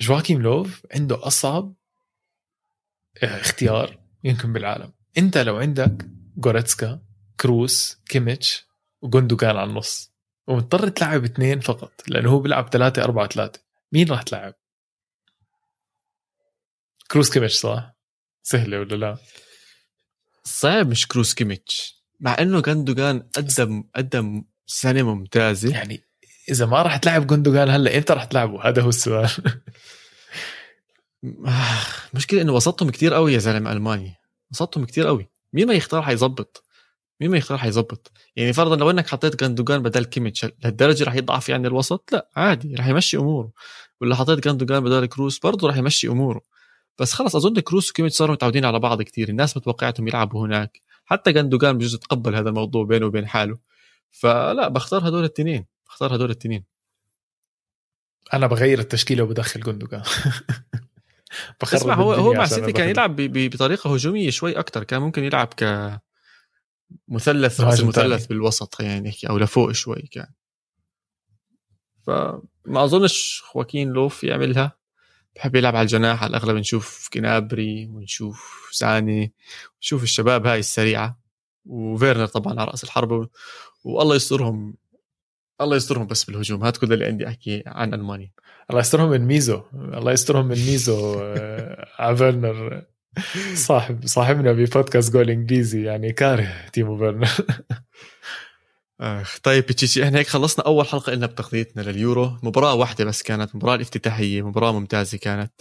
جواكيم 0.00 0.42
لوف 0.42 0.86
عنده 0.94 1.26
أصعب 1.26 1.74
اختيار 3.22 3.98
يمكن 4.24 4.52
بالعالم. 4.52 4.92
أنت 5.18 5.38
لو 5.38 5.56
عندك 5.56 6.06
جوريتسكا 6.36 7.02
كروس 7.40 8.00
كيميتش 8.08 8.66
وجوندوجان 9.02 9.56
على 9.56 9.70
النص. 9.70 10.11
ومضطر 10.52 10.88
تلعب 10.88 11.24
اثنين 11.24 11.60
فقط 11.60 11.92
لأنه 12.08 12.30
هو 12.30 12.38
بيلعب 12.38 12.68
ثلاثة 12.72 13.04
أربعة 13.04 13.28
ثلاثة 13.28 13.60
مين 13.92 14.10
راح 14.10 14.22
تلعب؟ 14.22 14.54
كروس 17.10 17.30
كيميتش 17.30 17.54
صح؟ 17.54 17.94
سهلة 18.42 18.80
ولا 18.80 18.96
لا؟ 18.96 19.18
صعب 20.44 20.88
مش 20.88 21.08
كروس 21.08 21.34
كيميتش 21.34 22.02
مع 22.20 22.36
إنه 22.40 22.60
جندوجان 22.60 23.20
قدم 23.20 23.84
قدم 23.96 24.44
سنة 24.66 25.02
ممتازة 25.02 25.70
يعني 25.70 26.02
إذا 26.48 26.66
ما 26.66 26.82
راح 26.82 26.96
تلعب 26.96 27.26
جوندوجان 27.26 27.70
هلأ 27.70 27.96
إمتى 27.96 28.12
راح 28.12 28.24
تلعبه؟ 28.24 28.68
هذا 28.68 28.82
هو 28.82 28.88
السؤال 28.88 29.30
مشكلة 32.14 32.42
إنه 32.42 32.52
وسطهم 32.52 32.90
كتير 32.90 33.14
قوي 33.14 33.32
يا 33.32 33.38
زلمة 33.38 33.72
ألماني 33.72 34.14
وسطهم 34.50 34.84
كتير 34.84 35.06
قوي 35.06 35.28
مين 35.52 35.66
ما 35.66 35.74
يختار 35.74 36.02
حيظبط 36.02 36.64
مين 37.22 37.30
ما 37.30 37.36
يختار 37.36 37.58
حيظبط 37.58 38.12
يعني 38.36 38.52
فرضا 38.52 38.76
لو 38.76 38.90
إنك 38.90 39.08
حطيت 39.08 39.40
جاندوجان 39.40 39.82
بدل 39.82 40.04
كيميتش 40.04 40.44
لهالدرجه 40.44 41.04
رح 41.04 41.14
يضعف 41.14 41.48
يعني 41.48 41.66
الوسط؟ 41.68 42.12
لا 42.12 42.28
عادي 42.36 42.74
رح 42.74 42.86
يمشي 42.86 43.16
أموره. 43.16 43.52
ولا 44.00 44.14
حطيت 44.14 44.44
جاندوجان 44.44 44.84
بدل 44.84 45.06
كروس 45.06 45.38
برضه 45.38 45.68
رح 45.68 45.76
يمشي 45.76 46.08
أموره. 46.08 46.40
بس 46.98 47.12
خلص 47.12 47.36
أظن 47.36 47.60
كروس 47.60 47.90
وكيميتش 47.90 48.16
صاروا 48.16 48.34
متعودين 48.34 48.64
على 48.64 48.78
بعض 48.78 49.02
كتير. 49.02 49.28
الناس 49.28 49.56
متوقعتهم 49.56 50.08
يلعبوا 50.08 50.46
هناك. 50.46 50.80
حتى 51.04 51.32
جاندوجان 51.32 51.78
بجوز 51.78 51.96
تقبل 51.96 52.34
هذا 52.34 52.48
الموضوع 52.48 52.84
بينه 52.84 53.06
وبين 53.06 53.26
حاله. 53.26 53.58
فلا 54.10 54.68
بختار 54.68 55.08
هدول 55.08 55.20
الاثنين 55.20 55.66
بختار 55.86 56.14
هدول 56.14 56.26
الاثنين 56.26 56.64
أنا 58.34 58.46
بغير 58.46 58.78
التشكيلة 58.78 59.24
وبدخل 59.24 59.60
جوندوجان 59.60 60.02
اسمع 61.62 61.94
هو 61.94 62.12
هو 62.12 62.32
مع 62.32 62.46
سيتي 62.46 62.72
كان 62.72 62.88
يلعب 62.88 63.16
بطريقة 63.18 63.94
هجومية 63.94 64.30
شوي 64.30 64.58
أكثر 64.58 64.84
كان 64.84 65.02
ممكن 65.02 65.24
يلعب 65.24 65.46
ك 65.46 65.64
مثلث 67.08 67.60
راس 67.60 67.80
مثلث 67.80 68.26
بالوسط 68.26 68.74
خلينا 68.74 69.00
نحكي 69.00 69.28
أو 69.28 69.38
لفوق 69.38 69.72
شوي 69.72 70.02
كان. 70.02 70.26
فما 72.06 72.84
أظنش 72.84 73.42
خواكين 73.44 73.90
لوف 73.90 74.24
يعملها. 74.24 74.76
بحب 75.36 75.54
يلعب 75.54 75.76
على 75.76 75.82
الجناح 75.82 76.22
على 76.22 76.30
الأغلب 76.30 76.56
نشوف 76.56 77.08
كنابري 77.12 77.86
ونشوف 77.86 78.68
ساني 78.72 79.32
ونشوف 79.76 80.02
الشباب 80.02 80.46
هاي 80.46 80.58
السريعة. 80.58 81.18
وفيرنر 81.64 82.26
طبعا 82.26 82.60
على 82.60 82.70
رأس 82.70 82.84
الحربه 82.84 83.28
والله 83.84 84.16
يسترهم 84.16 84.74
الله 85.60 85.76
يسترهم 85.76 86.06
بس 86.06 86.24
بالهجوم. 86.24 86.64
هات 86.64 86.76
كل 86.76 86.92
اللي 86.92 87.04
عندي 87.04 87.28
أحكي 87.28 87.62
عن 87.66 87.94
ألمانيا. 87.94 88.32
الله 88.70 88.80
يسترهم 88.80 89.10
من 89.10 89.20
ميزو 89.20 89.62
الله 89.74 90.12
يسترهم 90.12 90.44
من 90.44 90.56
ميزو 90.56 91.14
آه، 91.22 91.88
على 91.98 92.16
فيرنر. 92.16 92.91
صاحب 93.54 94.06
صاحبنا 94.06 94.52
ببودكاست 94.52 95.12
جول 95.12 95.30
إنجليزي 95.30 95.82
يعني 95.82 96.12
كاره 96.12 96.66
تيمو 96.72 96.98
فيرنر 96.98 97.28
آخ 99.00 99.38
طيب 99.42 99.64
بتشيشي 99.64 100.04
إحنا 100.04 100.18
هيك 100.18 100.26
خلصنا 100.26 100.64
أول 100.66 100.86
حلقة 100.86 101.14
لنا 101.14 101.26
بتغطيتنا 101.26 101.82
لليورو. 101.82 102.38
مباراة 102.42 102.74
واحدة 102.74 103.04
بس 103.04 103.22
كانت 103.22 103.56
مباراة 103.56 103.74
الافتتاحية 103.74 104.42
مباراة 104.42 104.72
ممتازة 104.72 105.18
كانت. 105.18 105.52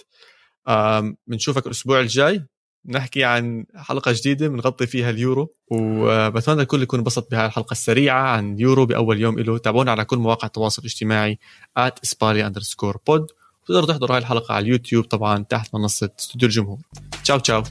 بنشوفك 1.27 1.65
الأسبوع 1.65 1.99
الجاي. 1.99 2.45
نحكي 2.85 3.23
عن 3.23 3.65
حلقة 3.75 4.11
جديدة 4.11 4.47
بنغطي 4.47 4.87
فيها 4.87 5.09
اليورو 5.09 5.55
وبتمنى 5.71 6.61
الكل 6.61 6.81
يكون 6.81 6.99
انبسط 6.99 7.31
بهاي 7.31 7.45
الحلقة 7.45 7.71
السريعة 7.71 8.21
عن 8.21 8.59
يورو 8.59 8.85
بأول 8.85 9.21
يوم 9.21 9.39
له 9.39 9.57
تابعونا 9.57 9.91
على 9.91 10.05
كل 10.05 10.17
مواقع 10.17 10.45
التواصل 10.45 10.81
الاجتماعي 10.81 11.39
at 11.79 12.23
underscore 12.23 12.97
pod 13.07 13.31
وتقدروا 13.71 13.93
تحضروا 13.93 14.15
هاي 14.15 14.21
الحلقة 14.21 14.53
على 14.53 14.63
اليوتيوب 14.63 15.05
طبعا 15.05 15.43
تحت 15.49 15.75
منصة 15.75 16.09
استوديو 16.19 16.47
الجمهور. 16.47 16.79
تشاو 17.23 17.39
تشاو. 17.39 17.63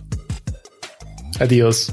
adios 1.41 1.91